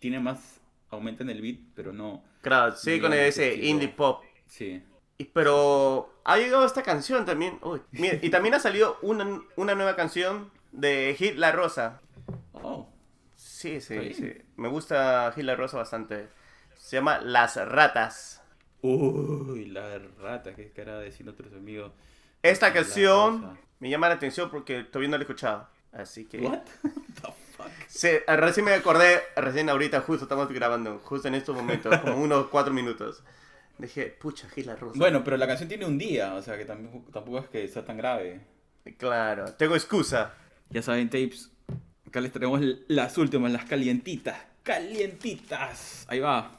tiene 0.00 0.18
más, 0.20 0.60
aumentan 0.90 1.30
el 1.30 1.40
beat, 1.40 1.58
pero 1.74 1.92
no, 1.92 2.22
Claro, 2.42 2.74
sí, 2.76 3.00
con 3.00 3.12
ese 3.12 3.50
estilo. 3.50 3.68
indie 3.68 3.88
pop. 3.88 4.22
sí. 4.46 4.82
Y- 5.18 5.24
Pero 5.24 6.12
ha 6.24 6.36
llegado 6.36 6.66
esta 6.66 6.82
canción 6.82 7.24
también. 7.24 7.58
Uy, 7.62 7.80
mira, 7.92 8.18
y 8.20 8.28
también 8.28 8.54
ha 8.54 8.60
salido 8.60 8.98
una, 9.00 9.40
una 9.56 9.74
nueva 9.74 9.96
canción 9.96 10.50
de 10.72 11.14
Hit 11.18 11.36
La 11.36 11.52
Rosa. 11.52 12.02
Oh, 12.52 12.86
Sí, 13.34 13.80
sí, 13.80 14.12
sí. 14.12 14.32
Me 14.56 14.68
gusta 14.68 15.32
Hit 15.34 15.44
La 15.44 15.54
Rosa 15.56 15.78
bastante. 15.78 16.28
Se 16.76 16.96
llama 16.96 17.18
Las 17.20 17.56
Ratas. 17.56 18.42
uy, 18.82 19.64
la 19.66 19.98
rata, 20.20 20.54
que 20.54 20.70
cara 20.70 20.98
de 20.98 21.06
decir 21.06 21.24
nuestros 21.24 21.52
amigos. 21.54 21.92
Esta 22.50 22.72
canción 22.72 23.58
me 23.80 23.90
llama 23.90 24.08
la 24.08 24.14
atención 24.14 24.50
porque 24.50 24.84
todavía 24.84 25.10
no 25.10 25.16
la 25.16 25.22
he 25.22 25.26
escuchado. 25.26 25.68
Así 25.92 26.26
que... 26.26 26.38
What? 26.38 26.60
the 26.82 27.32
fuck? 27.56 27.70
Sí, 27.88 28.08
eh, 28.08 28.36
recién 28.36 28.64
me 28.64 28.74
acordé, 28.74 29.20
recién 29.36 29.68
ahorita 29.68 30.00
justo 30.00 30.24
estamos 30.24 30.48
grabando, 30.48 31.00
justo 31.04 31.28
en 31.28 31.34
estos 31.34 31.56
momentos, 31.56 31.96
como 31.98 32.16
unos 32.22 32.48
cuatro 32.48 32.72
minutos. 32.72 33.22
Dije, 33.78 34.06
pucha, 34.06 34.48
Hit 34.50 34.66
La 34.66 34.76
Rosa. 34.76 34.98
Bueno, 34.98 35.22
pero 35.24 35.36
la 35.36 35.46
canción 35.46 35.68
tiene 35.68 35.84
un 35.86 35.98
día, 35.98 36.34
o 36.34 36.42
sea 36.42 36.56
que 36.56 36.64
tampoco, 36.64 37.10
tampoco 37.10 37.38
es 37.38 37.48
que 37.48 37.68
sea 37.68 37.84
tan 37.84 37.96
grave. 37.96 38.40
Claro, 38.98 39.52
tengo 39.54 39.74
excusa. 39.74 40.34
Ya 40.70 40.82
saben, 40.82 41.08
tapes. 41.08 41.50
Acá 42.06 42.20
les 42.20 42.32
traemos 42.32 42.60
las 42.88 43.18
últimas, 43.18 43.50
las 43.52 43.64
calientitas. 43.64 44.38
Calientitas. 44.62 46.06
Ahí 46.08 46.20
va. 46.20 46.52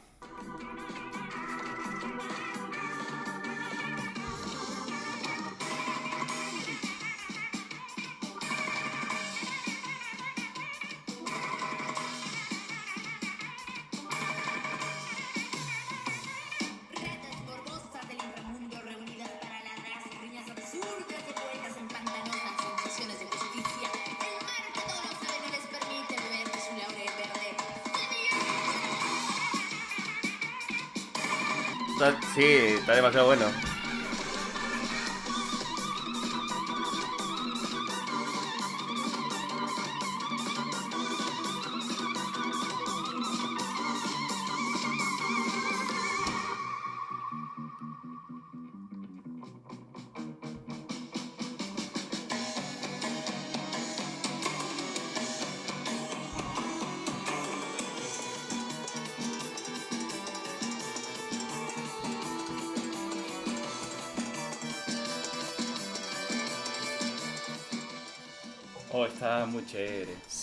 Sí, 32.36 32.44
está 32.44 32.96
demasiado 32.96 33.26
bueno. 33.28 33.46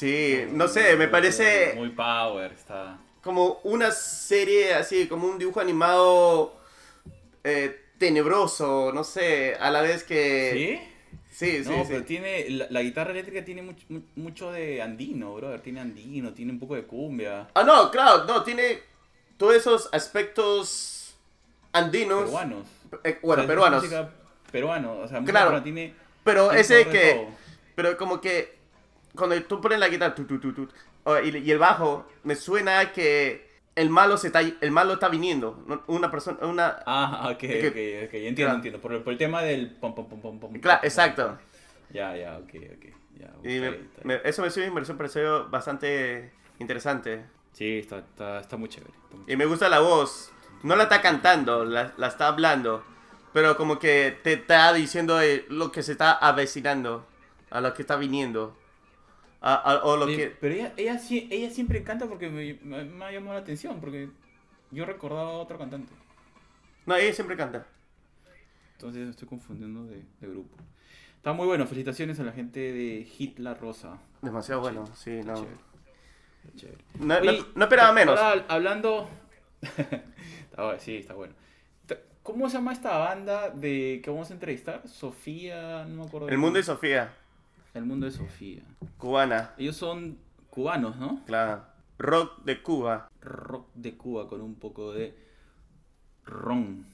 Sí, 0.05 0.45
no 0.53 0.69
sé, 0.69 0.97
me 0.97 1.09
parece 1.09 1.73
Muy 1.77 1.88
power, 1.90 2.53
está. 2.53 2.99
como 3.23 3.61
una 3.64 3.90
serie 3.90 4.75
así, 4.75 5.07
como 5.09 5.27
un 5.29 5.38
dibujo 5.38 5.61
animado 5.61 6.55
eh, 7.43 7.81
tenebroso, 7.99 8.93
no 8.93 9.03
sé, 9.03 9.55
a 9.59 9.71
la 9.71 9.81
vez 9.81 10.05
que... 10.05 10.51
¿Sí? 10.53 10.90
Sí, 11.31 11.64
sí, 11.64 11.71
no, 11.71 11.79
sí. 11.85 11.87
pero 11.88 12.05
tiene. 12.05 12.49
La, 12.51 12.67
la 12.71 12.83
guitarra 12.83 13.11
eléctrica 13.11 13.45
tiene 13.45 13.62
mucho, 13.62 13.85
mu- 13.88 14.03
mucho 14.14 14.53
de 14.53 14.81
andino, 14.81 15.35
brother. 15.35 15.61
Tiene 15.62 15.81
andino, 15.81 16.33
tiene 16.33 16.53
un 16.53 16.61
poco 16.61 16.77
de 16.77 16.85
cumbia. 16.85 17.49
Ah, 17.55 17.64
no, 17.64 17.90
claro, 17.90 18.23
no, 18.25 18.45
tiene 18.45 18.79
todos 19.37 19.55
esos 19.57 19.88
aspectos 19.93 21.17
andinos. 21.73 22.23
Peruanos. 22.25 22.69
eh, 23.03 23.19
O 23.21 23.27
bueno, 23.27 23.35
sea, 23.35 23.43
es 23.43 23.49
peruanos. 23.49 23.85
Peruano, 24.53 24.93
o 24.99 25.09
sea, 25.09 25.19
Claro. 25.25 25.47
peruana 25.47 25.64
tiene. 25.64 25.95
Pero 26.23 26.53
ese 26.53 26.87
que... 26.87 27.27
Pero 27.75 27.97
como 27.97 28.21
que 28.21 28.57
cuando 29.14 29.40
tú 29.44 29.61
pones 29.61 29.79
la 29.79 29.88
guitarra 29.88 30.14
tu, 30.14 30.24
tu, 30.24 30.38
tu, 30.38 30.68
y, 31.24 31.37
y 31.38 31.50
el 31.50 31.59
bajo, 31.59 32.07
me 32.24 32.35
suena 32.37 32.92
que 32.92 33.53
el 33.77 33.90
malo 33.90 34.16
se 34.16 34.29
está, 34.29 34.40
el 34.40 34.70
malo 34.70 34.94
está 34.94 35.09
viniendo. 35.09 35.64
Una 35.88 36.11
persona, 36.11 36.38
una... 36.46 36.79
Ah, 36.87 37.29
ok, 37.33 37.38
que- 37.38 37.68
ok, 37.68 38.09
ok. 38.09 38.14
Entiendo, 38.14 38.35
Claro. 38.37 38.55
entiendo. 38.57 38.81
Por, 38.81 38.92
el- 38.92 39.03
por 39.03 39.12
el 39.12 39.18
tema 39.18 39.42
del 39.42 39.70
pom, 39.70 39.94
pom, 39.94 40.09
pom, 40.09 40.20
pom, 40.20 40.40
pom. 40.40 40.53
Claro, 40.61 40.81
exacto. 40.85 41.38
Ya, 41.90 42.16
ya, 42.16 42.38
ok, 42.38 42.50
ok. 42.77 42.85
Ya, 43.18 43.31
Y 43.44 43.57
está 43.57 44.00
me- 44.05 44.14
me- 44.16 44.20
eso 44.29 44.42
me, 44.42 44.50
sí, 44.50 44.61
me 44.61 44.70
pareció, 44.72 44.96
pareció 44.96 45.48
bastante 45.48 46.33
interesante. 46.59 47.24
Sí, 47.53 47.79
está, 47.79 47.98
está, 47.98 48.40
está 48.40 48.57
muy 48.57 48.68
chévere. 48.68 48.92
está 48.92 49.16
muy 49.16 49.33
Y 49.33 49.37
me 49.37 49.46
gusta 49.46 49.68
la 49.68 49.81
voz. 49.81 50.33
No 50.62 50.77
la 50.77 50.85
está 50.85 51.00
cantando, 51.03 51.64
la, 51.64 51.92
la 51.96 52.07
está 52.09 52.29
hablando. 52.29 52.83
Pero 53.33 53.57
como 53.57 53.79
que 53.79 54.16
te 54.22 54.35
está 54.35 54.72
diciendo 54.72 55.20
eh, 55.20 55.44
lo 55.48 55.70
que 55.72 55.83
se 55.83 55.92
está 55.92 56.12
avecinando. 56.12 57.07
A 57.50 57.61
lo 57.61 57.74
que 57.74 57.83
está 57.83 57.96
viniendo. 57.96 58.57
A- 59.46 59.54
a- 59.72 59.85
o 59.85 59.96
lo 59.98 60.07
que... 60.07 60.35
Pero 60.40 60.54
ella, 60.54 60.72
ella, 60.76 61.50
siempre 61.50 61.83
canta 61.85 62.07
porque 62.07 62.30
me, 62.30 62.54
me- 62.62 62.85
me 62.85 63.04
ha 63.04 63.12
llamado 63.12 63.35
la 63.35 63.40
atención, 63.40 63.78
porque 63.78 64.09
yo 64.70 64.87
recordaba 64.87 65.30
a 65.33 65.35
otro 65.35 65.59
cantante. 65.59 65.92
No, 66.87 66.96
ella 66.96 67.12
siempre 67.12 67.37
canta. 67.37 67.66
Entonces 68.72 69.09
estoy 69.09 69.28
confundiendo 69.28 69.85
de, 69.85 70.02
de 70.20 70.28
grupo. 70.28 70.57
Está 71.16 71.33
muy 71.35 71.46
bueno, 71.46 71.66
felicitaciones 71.66 72.18
a 72.20 72.24
la 72.24 72.33
gente 72.33 72.59
de 72.61 73.07
Hitler 73.18 73.59
Rosa. 73.61 73.98
Demasiado 74.22 74.61
bueno, 74.62 74.87
sí, 74.96 75.20
no. 75.24 75.35
Chévere. 75.35 75.57
Chévere. 76.57 76.85
No, 77.00 77.20
no- 77.20 77.30
Oye, 77.30 77.44
no 77.54 77.64
esperaba 77.64 77.92
menos. 77.92 78.18
ahora, 78.18 78.44
hablando. 78.48 79.09
Sí, 80.78 80.96
está 80.98 81.14
bueno. 81.14 81.35
¿Cómo 82.22 82.48
se 82.48 82.57
llama 82.57 82.72
esta 82.72 82.96
banda 82.96 83.50
de 83.50 84.00
que 84.02 84.09
vamos 84.11 84.30
a 84.30 84.35
entrevistar? 84.35 84.87
Sofía, 84.88 85.85
no 85.85 86.02
me 86.02 86.07
acuerdo. 86.09 86.28
El 86.28 86.38
mundo 86.38 86.57
de 86.59 86.62
Sofía, 86.62 87.12
El 87.75 87.85
mundo 87.85 88.07
de 88.07 88.13
Sofía. 88.13 88.63
cubana, 88.99 89.53
Ellos 89.59 89.77
son 89.77 90.19
cubanos, 90.51 90.97
¿no? 90.97 91.23
claro. 91.27 91.65
Rock 91.99 92.43
de 92.45 92.61
Cuba. 92.63 93.09
Rock 93.21 93.69
de 93.75 93.97
Cuba 93.97 94.29
con 94.29 94.41
un 94.41 94.57
poco 94.57 94.93
de 94.93 95.17
ron. 96.25 96.87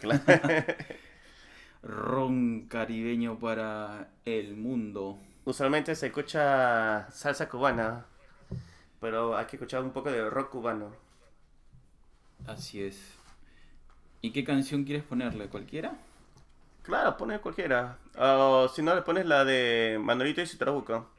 Claro. 0.00 0.22
Ron 1.82 2.66
caribeño 2.68 3.38
para 3.38 4.08
el 4.24 4.56
mundo. 4.56 5.18
Usualmente 5.44 5.94
se 5.94 6.06
escucha 6.06 7.06
salsa 7.10 7.48
cubana, 7.48 8.06
pero 9.00 9.36
hay 9.36 9.46
que 9.46 9.56
escuchar 9.56 9.82
un 9.82 9.90
poco 9.90 10.10
de 10.10 10.28
rock 10.28 10.50
cubano. 10.50 10.90
Así 12.46 12.82
es. 12.82 13.14
¿Y 14.22 14.32
qué 14.32 14.42
canción 14.42 14.84
quieres 14.84 15.04
ponerle? 15.04 15.48
¿Cualquiera? 15.48 15.96
Claro, 16.86 17.16
pone 17.16 17.38
cualquiera. 17.40 17.98
O 18.16 18.68
si 18.68 18.82
no, 18.82 18.94
le 18.94 19.02
pones 19.02 19.26
la 19.26 19.44
de 19.44 19.98
Manolito 20.00 20.40
y 20.40 20.46
su 20.46 20.56
trabuco. 20.56 21.10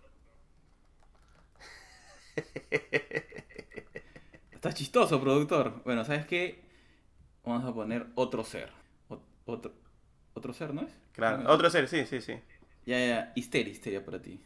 Está 4.51 4.73
chistoso, 4.73 5.19
productor. 5.21 5.81
Bueno, 5.83 6.03
¿sabes 6.05 6.25
qué? 6.25 6.63
Vamos 7.43 7.65
a 7.65 7.73
poner 7.73 8.07
otro 8.15 8.43
ser. 8.43 8.71
Ot- 9.09 9.21
otro, 9.45 9.73
otro 10.33 10.53
ser, 10.53 10.73
¿no 10.73 10.81
es? 10.81 10.97
Claro, 11.13 11.39
No, 11.39 11.49
otro 11.51 11.69
ser, 11.69 11.87
sí, 11.87 12.05
sí, 12.05 12.21
sí. 12.21 12.39
Ya, 12.85 12.99
ya, 13.05 13.31
histeria, 13.35 13.71
histeria 13.71 14.03
para 14.03 14.21
ti. 14.21 14.41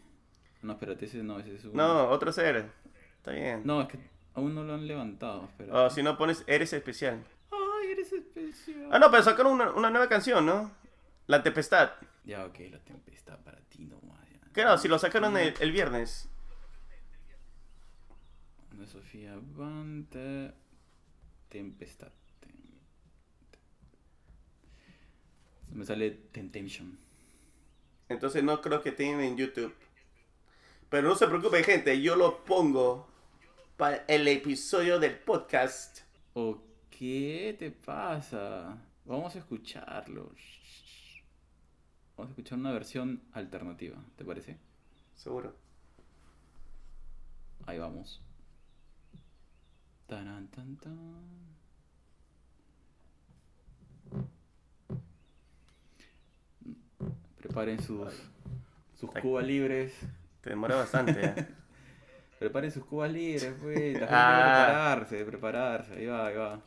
No, 0.62 0.74
espérate, 0.74 1.06
ese 1.06 1.24
no, 1.24 1.40
ese 1.40 1.56
es 1.56 1.66
un... 1.66 1.74
No, 1.74 2.10
otro 2.10 2.32
ser. 2.32 2.72
Está 3.18 3.32
bien. 3.32 3.62
No, 3.66 3.82
es 3.82 3.88
que 3.88 4.00
aún 4.34 4.54
no 4.56 4.64
lo 4.64 4.74
han 4.74 4.88
levantado, 4.88 5.46
espera. 5.46 5.74
O 5.86 5.90
si 5.90 6.04
no, 6.04 6.18
pones 6.18 6.44
Eres 6.48 6.74
especial. 6.74 7.24
Ay, 7.52 7.92
eres 7.92 8.12
especial. 8.14 8.90
Ah, 8.92 9.00
no, 9.00 9.10
pero 9.12 9.24
sacaron 9.24 9.54
una, 9.54 9.72
una 9.72 9.90
nueva 9.90 10.08
canción, 10.10 10.46
¿no? 10.46 10.72
La 11.28 11.42
Tempestad. 11.44 11.92
Ya, 12.24 12.46
ok, 12.46 12.60
la 12.72 12.80
tempestad 12.80 13.40
para 13.40 13.60
ti 13.62 13.86
nomás. 13.86 14.20
Ya. 14.30 14.40
Claro, 14.54 14.78
si 14.78 14.88
lo 14.88 15.00
sacaron 15.00 15.38
el, 15.38 15.54
el 15.60 15.72
viernes. 15.72 16.30
De 18.72 18.86
Sofía 18.86 19.40
Banta. 19.42 20.54
Tempestad. 21.50 22.12
Tem- 22.42 22.80
tem- 23.52 23.60
Me 25.76 25.86
sale 25.86 26.12
Temptation. 26.32 26.98
Entonces 28.10 28.44
no 28.44 28.62
creo 28.62 28.82
que 28.82 28.92
tengan 28.92 29.22
en 29.22 29.38
YouTube. 29.38 29.74
Pero 30.90 31.08
no 31.10 31.16
se 31.16 31.28
preocupe, 31.28 31.64
gente. 31.64 32.02
Yo 32.02 32.16
lo 32.16 32.44
pongo 32.44 33.08
para 33.78 33.98
el 34.08 34.28
episodio 34.28 35.00
del 35.00 35.18
podcast. 35.18 36.02
¿O 36.34 36.62
qué 36.90 37.56
te 37.58 37.72
pasa? 37.72 38.78
Vamos 39.06 39.36
a 39.36 39.40
escucharlo. 39.40 40.32
Vamos 42.22 42.34
a 42.34 42.34
escuchar 42.34 42.60
una 42.60 42.72
versión 42.72 43.20
alternativa, 43.32 43.98
¿te 44.16 44.24
parece? 44.24 44.56
Seguro. 45.16 45.56
Ahí 47.66 47.80
vamos. 47.80 48.22
Taran, 50.06 50.48
tan, 50.50 50.78
tan. 50.78 51.32
Preparen 57.40 57.82
sus, 57.82 58.14
sus 59.00 59.10
cubas 59.12 59.46
libres. 59.46 59.94
Te 60.42 60.52
demora 60.52 60.76
bastante. 60.76 61.26
¿eh? 61.26 61.48
Preparen 62.40 62.72
sus 62.72 62.86
cubas 62.86 63.12
libres, 63.12 63.54
pues. 63.62 63.94
La 63.94 64.00
gente 64.00 64.08
Ah. 64.12 64.66
prepararse, 64.68 65.26
prepararse. 65.26 65.94
Ahí 65.94 66.06
va, 66.06 66.28
ahí 66.28 66.36
va. 66.36 66.62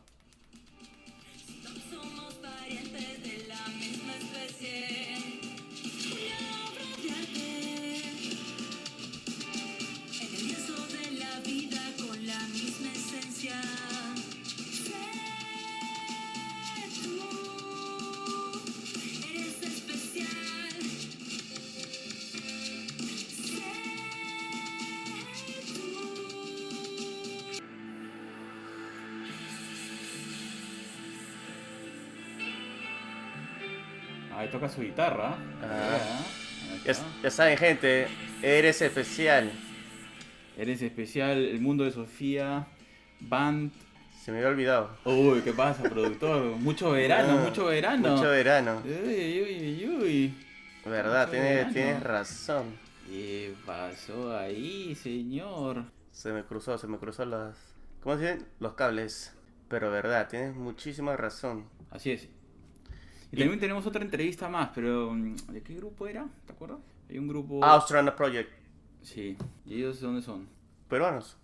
Ahí 34.44 34.50
toca 34.50 34.68
su 34.68 34.82
guitarra. 34.82 35.38
Ah. 35.62 36.20
Ya, 37.22 37.30
saben, 37.30 37.56
gente. 37.56 38.08
Eres 38.42 38.82
especial. 38.82 39.50
Eres 40.58 40.82
especial, 40.82 41.38
el 41.38 41.62
mundo 41.62 41.84
de 41.84 41.90
Sofía, 41.90 42.66
Band. 43.20 43.72
Se 44.22 44.32
me 44.32 44.38
había 44.38 44.50
olvidado. 44.50 44.98
Uy, 45.06 45.40
¿qué 45.40 45.54
pasa, 45.54 45.82
productor? 45.84 46.56
Mucho 46.58 46.90
verano, 46.90 47.38
mucho 47.38 47.64
verano. 47.64 48.16
Mucho 48.16 48.28
verano. 48.28 48.82
Uy, 48.84 49.42
uy, 49.42 49.86
uy, 49.86 49.96
uy. 50.02 50.34
Verdad, 50.84 51.30
tienes, 51.30 51.72
tienes 51.72 52.02
razón. 52.02 52.76
¿Qué 53.08 53.54
pasó 53.64 54.36
ahí, 54.36 54.94
señor? 54.94 55.84
Se 56.12 56.32
me 56.32 56.44
cruzó, 56.44 56.76
se 56.76 56.86
me 56.86 56.98
cruzó 56.98 57.24
las... 57.24 57.56
¿Cómo 58.02 58.18
se 58.18 58.22
dicen? 58.22 58.46
Los 58.60 58.74
cables. 58.74 59.32
Pero 59.68 59.90
verdad, 59.90 60.28
tienes 60.28 60.54
muchísima 60.54 61.16
razón. 61.16 61.64
Así 61.90 62.10
es. 62.10 62.28
Y, 63.34 63.36
Y- 63.42 63.48
también 63.48 63.60
tenemos 63.60 63.86
otra 63.86 64.02
entrevista 64.02 64.48
más, 64.48 64.70
pero 64.74 65.12
mm, 65.12 65.36
¿de 65.52 65.62
qué 65.62 65.74
grupo 65.74 66.06
era? 66.06 66.26
¿Te 66.46 66.52
acuerdas? 66.52 66.78
Hay 67.08 67.18
un 67.18 67.28
grupo... 67.28 67.56
Austrana 67.70 68.14
Project. 68.14 68.52
Sí. 69.02 69.36
¿Y 69.64 69.74
ellos 69.76 70.00
de 70.00 70.06
dónde 70.06 70.22
son? 70.22 70.48
Peruanos. 70.88 71.36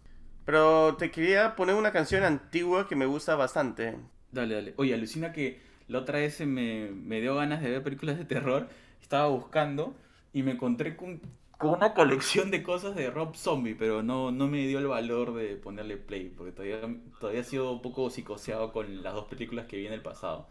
Pero 0.47 0.97
te 0.97 1.11
quería 1.11 1.55
poner 1.57 1.75
una 1.75 1.93
canción 1.93 2.23
antigua 2.25 2.89
que 2.89 2.97
me 2.97 3.07
gusta 3.07 3.35
bastante. 3.37 3.99
Dale, 4.33 4.55
dale. 4.55 4.75
Oye, 4.77 4.95
alucina 4.95 5.33
que 5.33 5.61
la 5.89 5.99
otra 6.01 6.19
vez 6.19 6.41
me, 6.47 6.91
me 6.93 7.21
dio 7.21 7.35
ganas 7.37 7.63
de 7.63 7.71
ver 7.71 7.83
películas 7.83 8.19
de 8.19 8.25
terror. 8.25 8.69
Estaba 9.03 9.29
buscando 9.29 9.97
y 10.33 10.43
me 10.43 10.53
encontré 10.53 10.97
con, 10.97 11.21
con 11.59 11.71
una 11.71 11.95
colección 11.95 12.51
de 12.51 12.63
cosas 12.63 12.95
de 12.95 13.11
Rob 13.11 13.35
Zombie, 13.37 13.75
pero 13.75 14.03
no, 14.03 14.31
no 14.31 14.47
me 14.47 14.67
dio 14.69 14.79
el 14.79 14.87
valor 14.87 15.35
de 15.35 15.57
ponerle 15.57 15.97
play, 15.97 16.29
porque 16.37 16.53
todavía, 16.53 16.81
todavía 17.19 17.41
he 17.41 17.45
sido 17.45 17.73
un 17.73 17.83
poco 17.83 18.09
psicoseado 18.11 18.73
con 18.73 19.03
las 19.03 19.15
dos 19.15 19.27
películas 19.27 19.67
que 19.67 19.77
vi 19.79 19.87
en 19.87 19.93
el 19.95 20.03
pasado. 20.03 20.49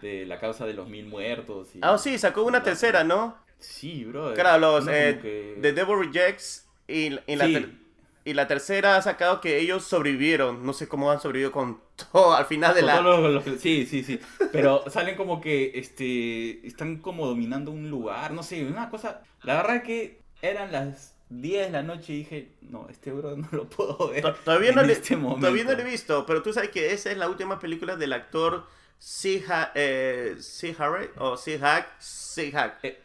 De 0.00 0.26
La 0.26 0.38
causa 0.38 0.66
de 0.66 0.74
los 0.74 0.88
mil 0.88 1.06
muertos. 1.06 1.74
Y... 1.74 1.80
Ah, 1.82 1.98
sí, 1.98 2.18
sacó 2.18 2.42
una 2.44 2.62
tercera, 2.62 3.04
¿no? 3.04 3.36
Sí, 3.58 4.04
bro. 4.04 4.34
Claro, 4.34 4.58
los 4.58 4.86
eh, 4.88 5.18
que- 5.20 5.58
The 5.60 5.72
Devil 5.72 5.98
Rejects 6.12 6.66
y, 6.86 7.18
y 7.26 7.36
la 7.36 7.46
Sí. 7.46 7.52
ter- 7.54 7.88
y 8.24 8.34
la 8.34 8.46
tercera 8.46 8.96
ha 8.96 9.02
sacado 9.02 9.40
que 9.40 9.58
ellos 9.58 9.84
sobrevivieron. 9.84 10.64
No 10.66 10.74
sé 10.74 10.86
cómo 10.86 11.10
han 11.10 11.18
sobrevivido 11.20 11.50
con 11.50 11.80
todo 12.12 12.34
al 12.34 12.44
final 12.46 12.74
de 12.74 12.80
Con 12.82 12.86
la... 12.86 12.96
todos 12.98 13.32
los- 13.32 13.46
los- 13.46 13.60
sí, 13.60 13.86
sí, 13.86 14.02
sí. 14.04 14.20
Pero 14.52 14.84
salen 14.90 15.16
como 15.16 15.40
que 15.40 15.72
este 15.74 16.66
están 16.66 16.98
como 16.98 17.26
dominando 17.26 17.70
un 17.70 17.90
lugar, 17.90 18.32
no 18.32 18.42
sé, 18.42 18.64
una 18.64 18.90
cosa. 18.90 19.22
La 19.42 19.54
verdad 19.56 19.76
es 19.76 19.82
que 19.82 20.20
eran 20.42 20.70
las 20.72 21.16
10 21.30 21.66
de 21.66 21.72
la 21.72 21.82
noche 21.82 22.12
y 22.12 22.18
dije, 22.18 22.52
no, 22.60 22.86
este 22.88 23.12
bro 23.12 23.36
no 23.36 23.48
lo 23.50 23.68
puedo 23.68 24.08
ver. 24.10 24.22
To- 24.22 24.34
Todavía 24.34 24.72
no, 24.74 24.82
en 24.82 24.86
le, 24.88 24.92
este 24.92 25.16
momento. 25.16 25.40
todavía 25.40 25.64
no 25.64 25.72
lo 25.72 25.80
he 25.80 25.84
visto, 25.84 26.24
pero 26.26 26.42
tú 26.42 26.52
sabes 26.52 26.70
que 26.70 26.92
esa 26.92 27.10
es 27.10 27.16
la 27.18 27.28
última 27.28 27.58
película 27.58 27.96
del 27.96 28.12
actor 28.12 28.66
Ha- 29.48 29.72
eh. 29.74 30.36
Harry 30.78 31.10
o 31.16 31.36
C. 31.36 31.58
Hack. 31.58 31.88
C. 32.00 32.50
Hack. 32.52 32.78
Eh, 32.82 33.00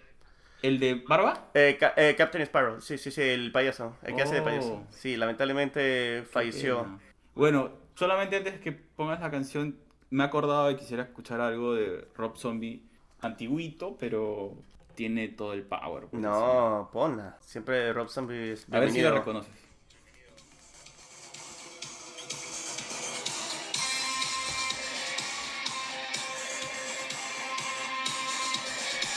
¿El 0.62 0.80
de 0.80 0.96
Barba? 1.08 1.50
Eh, 1.54 1.76
Ca- 1.80 1.94
eh, 1.98 2.16
Captain 2.18 2.42
Sparrow, 2.44 2.80
sí, 2.80 2.98
sí, 2.98 3.12
sí, 3.12 3.22
el 3.22 3.52
payaso, 3.52 3.98
el 4.04 4.16
que 4.16 4.22
hace 4.22 4.36
de 4.36 4.40
Oh. 4.42 4.46
payaso. 4.46 4.88
Sí, 4.92 5.18
lamentablemente 5.18 6.24
falleció. 6.30 7.00
Bueno, 7.36 7.82
Solamente 7.96 8.38
antes 8.38 8.60
que 8.60 8.72
pongas 8.72 9.20
la 9.22 9.30
canción, 9.30 9.78
me 10.10 10.24
he 10.24 10.26
acordado 10.26 10.68
que 10.70 10.78
quisiera 10.78 11.04
escuchar 11.04 11.40
algo 11.42 11.76
de 11.76 12.08
Rob 12.16 12.36
Zombie 12.38 12.82
antiguito, 13.22 13.96
pero 14.00 14.56
tiene 14.96 15.28
todo 15.28 15.54
el 15.54 15.62
power. 15.62 16.06
No, 16.12 16.90
ponla. 16.92 17.38
Siempre 17.42 17.94
Rob 17.94 18.10
Zombie 18.10 18.54
es 18.54 18.66
A 18.72 18.80
ver 18.80 18.90
si 18.90 18.96
bienvenido. 18.96 19.10
lo 19.12 19.18
reconoces. 19.18 19.52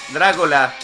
Drácula. 0.09 0.75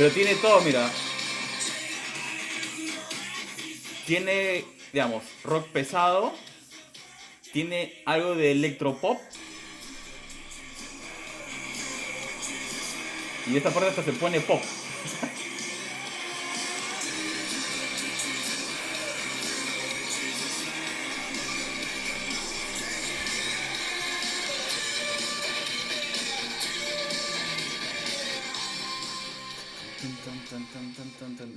Pero 0.00 0.12
tiene 0.12 0.34
todo, 0.36 0.62
mira. 0.62 0.90
Tiene, 4.06 4.64
digamos, 4.94 5.22
rock 5.44 5.68
pesado. 5.68 6.32
Tiene 7.52 8.02
algo 8.06 8.34
de 8.34 8.52
electropop. 8.52 9.18
Y 13.46 13.56
esta 13.56 13.70
parte 13.70 13.88
hasta 13.88 14.04
se 14.04 14.12
pone 14.12 14.40
pop. 14.40 14.62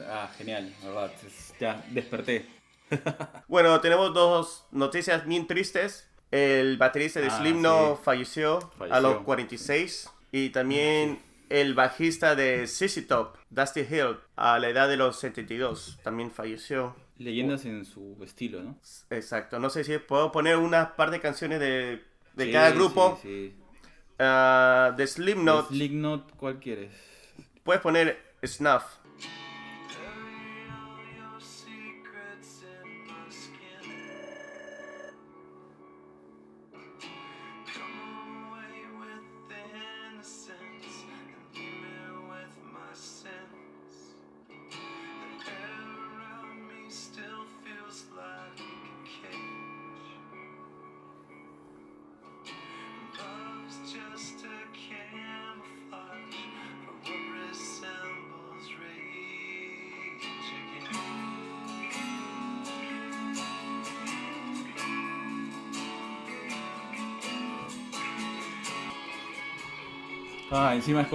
Ah, 0.08 0.32
genial, 0.38 0.74
la 0.82 0.90
verdad. 0.90 1.12
Ya, 1.60 1.86
desperté. 1.92 2.62
Bueno, 3.48 3.80
tenemos 3.82 4.14
dos 4.14 4.66
noticias 4.72 5.26
bien 5.26 5.48
tristes. 5.48 6.10
El 6.32 6.78
baterista 6.78 7.20
de 7.20 7.28
Ah, 7.28 7.38
Slipknot 7.38 7.98
sí. 7.98 8.02
falleció, 8.04 8.72
a 8.90 9.00
los 9.00 9.18
46. 9.22 10.10
Y 10.32 10.50
también 10.50 11.22
el 11.50 11.76
bajista 11.76 12.36
de 12.36 12.66
CC 12.66 13.04
Top, 13.04 13.38
Dusty 13.52 13.82
Hill, 13.82 14.18
a 14.36 14.58
la 14.58 14.70
edad 14.70 14.90
de 14.90 14.98
los 14.98 15.20
72, 15.20 16.00
también 16.04 16.32
falleció. 16.32 16.96
Leyendas 17.20 17.66
en 17.66 17.86
su 17.86 18.18
estilo, 18.24 18.64
¿no? 18.64 18.76
Exacto. 19.12 19.60
No 19.60 19.70
sé 19.70 19.84
si 19.84 19.96
puedo 20.00 20.32
poner 20.32 20.58
una 20.58 20.96
par 20.96 21.12
de 21.12 21.20
canciones 21.20 21.60
de, 21.60 22.04
de 22.34 22.46
Sí, 22.46 22.52
cada 22.52 22.72
grupo. 22.72 23.20
Sí, 23.22 23.54
sí. 23.54 23.56
Ah, 24.18 24.92
de 24.98 25.06
Slipknot, 25.06 25.68
Slipknot, 25.70 26.36
¿cuál 26.36 26.60
quieres? 26.60 26.92
puedes 27.64 27.82
poner 27.84 28.20
Snuff. 28.44 28.84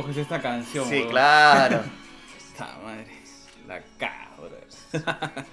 Escoges 0.01 0.17
esta 0.19 0.41
canción. 0.41 0.87
Sí, 0.87 0.97
weón. 0.97 1.09
claro. 1.11 1.83
Esta 2.39 2.79
madre. 2.85 3.07
La 3.67 3.83
cabra. 3.99 5.45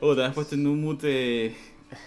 Oh, 0.00 0.14
te 0.14 0.24
has 0.24 0.34
puesto 0.34 0.54
en 0.54 0.66
un 0.66 0.80
mute 0.80 1.56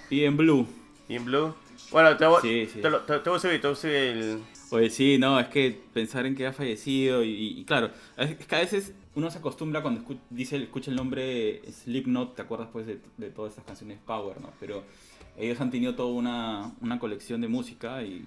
y 0.09 0.23
en 0.23 0.37
blue. 0.37 0.67
¿Y 1.09 1.15
en 1.15 1.25
Blue? 1.25 1.53
Bueno, 1.91 2.15
te 2.17 2.25
voy, 2.25 2.41
Sí, 2.41 2.69
sí. 2.73 2.81
Te, 2.81 2.89
lo- 2.89 3.01
te- 3.01 3.19
te 3.19 3.29
voy 3.29 3.37
a 3.37 3.41
subir, 3.41 3.61
te 3.61 3.67
voy 3.67 3.73
a 3.73 3.79
subir 3.79 3.93
el... 3.95 4.43
Oye, 4.71 4.89
sí, 4.89 5.17
no, 5.17 5.39
es 5.39 5.47
que 5.47 5.79
pensar 5.93 6.25
en 6.25 6.35
que 6.35 6.45
ha 6.45 6.51
fallecido 6.51 7.23
y, 7.23 7.59
y 7.59 7.63
claro, 7.63 7.89
es 8.17 8.35
que 8.35 8.55
a 8.55 8.59
veces 8.59 8.93
uno 9.15 9.31
se 9.31 9.37
acostumbra 9.37 9.81
cuando 9.81 10.01
escu- 10.01 10.19
dice, 10.29 10.57
escucha 10.57 10.91
el 10.91 10.97
nombre 10.97 11.61
Slipknot, 11.71 12.35
te 12.35 12.41
acuerdas 12.41 12.67
pues 12.73 12.85
de, 12.85 12.99
de 13.15 13.29
todas 13.29 13.51
estas 13.51 13.63
canciones 13.63 13.99
Power, 14.05 14.41
¿no? 14.41 14.51
Pero 14.59 14.83
ellos 15.37 15.59
han 15.61 15.71
tenido 15.71 15.95
toda 15.95 16.09
una, 16.09 16.73
una 16.81 16.99
colección 16.99 17.39
de 17.39 17.47
música 17.47 18.03
y 18.03 18.25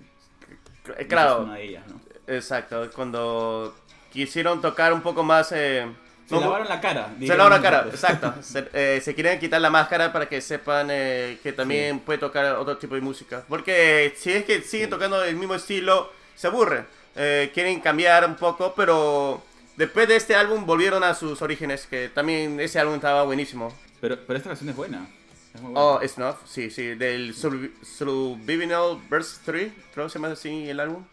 Eh, 0.92 0.94
esa 0.94 1.02
es 1.02 1.08
Claro, 1.08 1.40
una 1.42 1.54
de 1.54 1.64
ellas, 1.64 1.84
¿no? 1.88 2.00
exacto. 2.26 2.90
Cuando 2.94 3.74
quisieron 4.12 4.60
tocar 4.60 4.92
un 4.92 5.00
poco 5.02 5.22
más... 5.22 5.52
eh, 5.52 5.86
Se 6.28 6.34
no- 6.34 6.40
lavaron 6.42 6.68
la 6.68 6.80
cara. 6.80 7.08
Se 7.18 7.26
lavaron 7.36 7.52
la 7.52 7.62
cara, 7.62 7.86
exacto. 7.90 8.34
Se, 8.42 8.68
eh, 8.72 9.00
se 9.02 9.14
quieren 9.14 9.38
quitar 9.38 9.60
la 9.60 9.70
máscara 9.70 10.12
para 10.12 10.28
que 10.28 10.40
sepan 10.40 10.88
eh, 10.90 11.38
que 11.42 11.52
también 11.52 12.00
puede 12.00 12.18
tocar 12.18 12.44
otro 12.56 12.76
tipo 12.78 12.94
de 12.94 13.00
música. 13.00 13.42
Porque 13.48 14.14
si 14.16 14.32
es 14.32 14.44
que 14.44 14.62
siguen 14.62 14.90
tocando 14.90 15.22
el 15.24 15.36
mismo 15.36 15.54
estilo, 15.54 16.12
se 16.36 16.46
aburren. 16.46 16.86
Eh, 17.16 17.50
quieren 17.52 17.80
cambiar 17.80 18.24
un 18.24 18.36
poco, 18.36 18.72
pero 18.76 19.42
después 19.76 20.06
de 20.08 20.16
este 20.16 20.34
álbum 20.36 20.64
volvieron 20.64 21.02
a 21.02 21.14
sus 21.14 21.42
orígenes, 21.42 21.86
que 21.86 22.08
también 22.08 22.60
ese 22.60 22.78
álbum 22.78 22.94
estaba 22.94 23.24
buenísimo. 23.24 23.74
Pero, 24.00 24.16
pero 24.26 24.36
esta 24.36 24.50
canción 24.50 24.70
es 24.70 24.76
buena. 24.76 25.06
Es 25.54 25.60
muy 25.60 25.72
buena. 25.72 25.80
Oh, 25.80 26.00
Snuff, 26.06 26.36
sí, 26.46 26.70
sí, 26.70 26.94
del 26.94 27.34
Survi- 27.34 27.72
Subliminal 27.82 28.98
Verse 29.10 29.40
3, 29.44 29.72
creo 29.92 30.06
que 30.06 30.10
se 30.10 30.18
llama 30.18 30.32
así 30.32 30.68
el 30.68 30.80
álbum. 30.80 31.04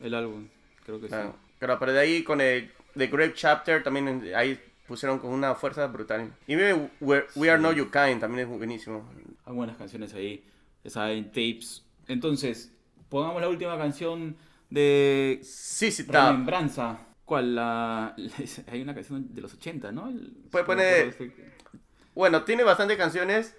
El 0.00 0.14
álbum, 0.14 0.48
creo 0.84 0.98
que 1.00 1.06
sí. 1.06 1.10
Claro. 1.58 1.78
Pero, 1.78 1.92
de 1.92 1.98
ahí 2.00 2.22
con 2.24 2.40
el 2.40 2.70
The 2.96 3.06
Great 3.06 3.34
Chapter 3.34 3.82
también 3.82 4.32
ahí 4.34 4.58
pusieron 4.86 5.18
con 5.18 5.30
una 5.30 5.54
fuerza 5.54 5.86
brutal. 5.86 6.32
Y 6.46 6.56
We, 6.56 6.90
We- 7.00 7.24
We 7.36 7.50
Are 7.50 7.60
No 7.60 7.72
You 7.72 7.90
Kind 7.90 8.20
también 8.20 8.40
es 8.40 8.48
buenísimo. 8.48 9.08
Hay 9.44 9.54
buenas 9.54 9.76
canciones 9.76 10.12
ahí. 10.14 10.44
Esa 10.84 11.10
en 11.12 11.26
tapes. 11.26 11.84
Entonces, 12.08 12.72
pongamos 13.08 13.40
la 13.40 13.48
última 13.48 13.78
canción 13.78 14.36
de 14.70 15.38
Sí, 15.42 15.92
sí, 15.92 16.02
está. 16.02 16.30
Remembranza. 16.30 16.98
¿Cuál? 17.24 17.54
La, 17.54 18.16
hay 18.72 18.82
una 18.82 18.94
canción 18.94 19.32
de 19.34 19.40
los 19.40 19.54
80, 19.54 19.92
¿no? 19.92 20.08
El- 20.08 20.32
Puede 20.50 20.64
poner- 20.64 21.08
este- 21.08 21.32
Bueno, 22.14 22.42
tiene 22.42 22.64
bastantes 22.64 22.96
canciones, 22.98 23.54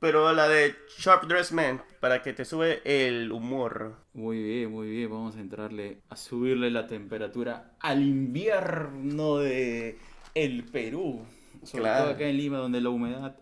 pero 0.00 0.32
la 0.32 0.48
de 0.48 0.74
Sharp 0.98 1.24
Dressed 1.24 1.54
Man, 1.54 1.82
para 2.00 2.22
que 2.22 2.32
te 2.32 2.44
sube 2.44 2.80
el 2.84 3.32
humor. 3.32 3.96
Muy 4.14 4.42
bien, 4.42 4.70
muy 4.70 4.88
bien. 4.90 5.10
Vamos 5.10 5.36
a 5.36 5.40
entrarle 5.40 6.00
a 6.08 6.16
subirle 6.16 6.70
la 6.70 6.86
temperatura 6.86 7.72
al 7.80 8.02
invierno 8.02 9.38
de 9.38 9.98
el 10.34 10.64
Perú. 10.64 11.24
Sobre 11.64 11.82
Claro. 11.82 12.04
todo 12.04 12.14
acá 12.14 12.24
en 12.28 12.36
Lima, 12.36 12.58
donde 12.58 12.80
la 12.80 12.90
humedad 12.90 13.36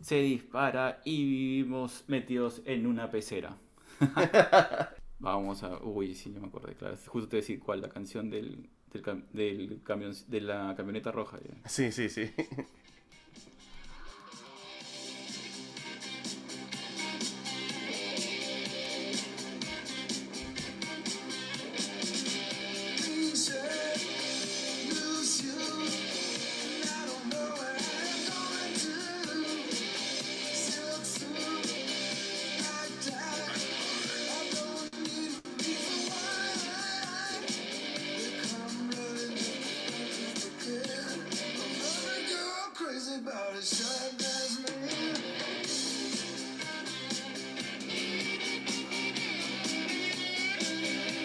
se 0.00 0.16
dispara 0.16 1.00
y 1.04 1.24
vivimos 1.24 2.04
metidos 2.08 2.62
en 2.64 2.86
una 2.86 3.10
pecera. 3.10 3.56
Vamos 5.18 5.62
a. 5.62 5.78
Uy, 5.82 6.14
sí, 6.14 6.32
yo 6.32 6.40
me 6.40 6.48
acordé, 6.48 6.74
claro. 6.74 6.96
Justo 7.06 7.28
te 7.28 7.36
decir 7.36 7.60
cuál, 7.60 7.82
la 7.82 7.88
canción 7.90 8.30
del, 8.30 8.70
del, 8.92 9.02
cam- 9.02 9.28
del 9.32 9.80
camión, 9.84 10.12
de 10.28 10.40
la 10.40 10.74
camioneta 10.76 11.12
roja. 11.12 11.38
ya. 11.46 11.68
Sí, 11.68 11.92
sí, 11.92 12.08
sí. 12.08 12.30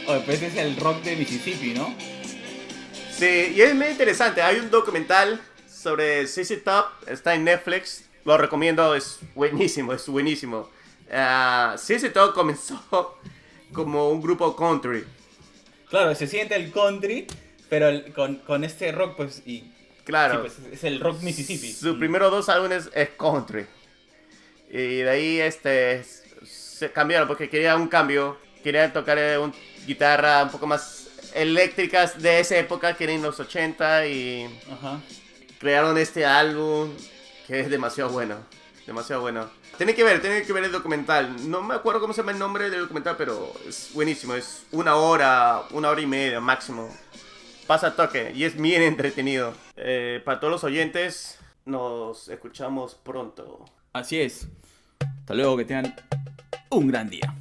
Oye, 0.07 0.21
pues 0.25 0.41
es 0.41 0.55
el 0.57 0.75
rock 0.77 1.01
de 1.03 1.15
Mississippi, 1.15 1.73
¿no? 1.73 1.93
Sí, 3.11 3.53
y 3.55 3.61
es 3.61 3.73
muy 3.73 3.87
interesante. 3.87 4.41
Hay 4.41 4.59
un 4.59 4.69
documental, 4.69 5.41
sobre 5.67 6.27
CC 6.27 6.57
Top, 6.57 6.85
está 7.07 7.33
en 7.35 7.43
Netflix, 7.45 8.05
lo 8.25 8.37
recomiendo, 8.37 8.93
es 8.95 9.19
buenísimo, 9.35 9.93
es 9.93 10.07
buenísimo. 10.07 10.69
Ah, 11.11 11.75
CC 11.77 12.09
Top 12.09 12.33
comenzó 12.33 13.17
como 13.73 14.09
un 14.09 14.21
grupo 14.21 14.55
country, 14.55 15.03
Claro, 15.89 16.13
se 16.15 16.27
siente 16.27 16.55
el 16.55 16.71
country, 16.71 17.25
pero 17.69 17.87
el- 17.89 18.11
con, 18.11 18.37
con 18.37 18.63
este 18.63 18.91
rock, 18.91 19.15
pues, 19.15 19.43
y... 19.45 19.63
claro. 20.03 20.43
sí, 20.49 20.51
pues, 20.61 20.73
es 20.73 20.83
el 20.83 20.99
rock 20.99 21.21
Mississippi. 21.21 21.71
Sus 21.71 21.97
primeros 21.97 22.31
dos 22.31 22.49
álbumes 22.49 22.89
es 22.93 23.09
country. 23.17 23.65
Y 24.69 24.97
de 24.97 25.09
ahí 25.09 25.39
este 25.39 26.03
se 26.43 26.91
cambiaron 26.91 27.27
porque 27.27 27.49
quería 27.49 27.75
un 27.75 27.87
cambio. 27.87 28.37
Querían 28.63 28.91
tocar 28.91 29.17
un, 29.39 29.53
guitarra 29.85 30.43
un 30.43 30.49
poco 30.49 30.67
más 30.67 31.07
eléctricas 31.33 32.21
de 32.21 32.39
esa 32.39 32.57
época 32.57 32.95
que 32.95 33.03
eran 33.05 33.21
los 33.21 33.39
80 33.39 34.07
y 34.07 34.49
Ajá. 34.71 34.99
crearon 35.59 35.97
este 35.97 36.25
álbum 36.25 36.91
que 37.47 37.59
es 37.59 37.69
demasiado 37.69 38.09
bueno. 38.11 38.37
Demasiado 38.87 39.21
bueno. 39.21 39.49
Tienen 39.77 39.95
que 39.95 40.03
ver, 40.03 40.21
tienen 40.21 40.45
que 40.45 40.53
ver 40.53 40.63
el 40.63 40.71
documental. 40.71 41.49
No 41.49 41.61
me 41.61 41.73
acuerdo 41.75 41.99
cómo 41.99 42.13
se 42.13 42.21
llama 42.21 42.31
el 42.31 42.39
nombre 42.39 42.69
del 42.69 42.81
documental, 42.81 43.15
pero 43.17 43.51
es 43.67 43.89
buenísimo. 43.93 44.35
Es 44.35 44.63
una 44.71 44.95
hora, 44.95 45.63
una 45.71 45.89
hora 45.89 46.01
y 46.01 46.05
media 46.05 46.39
máximo. 46.39 46.95
Pasa 47.67 47.95
toque 47.95 48.31
y 48.35 48.43
es 48.43 48.55
bien 48.55 48.83
entretenido. 48.83 49.53
Eh, 49.75 50.21
para 50.23 50.39
todos 50.39 50.51
los 50.51 50.63
oyentes, 50.63 51.39
nos 51.65 52.29
escuchamos 52.29 52.95
pronto. 52.95 53.65
Así 53.91 54.21
es. 54.21 54.47
Hasta 55.19 55.33
luego, 55.33 55.57
que 55.57 55.65
tengan 55.65 55.95
un 56.69 56.87
gran 56.87 57.09
día. 57.09 57.35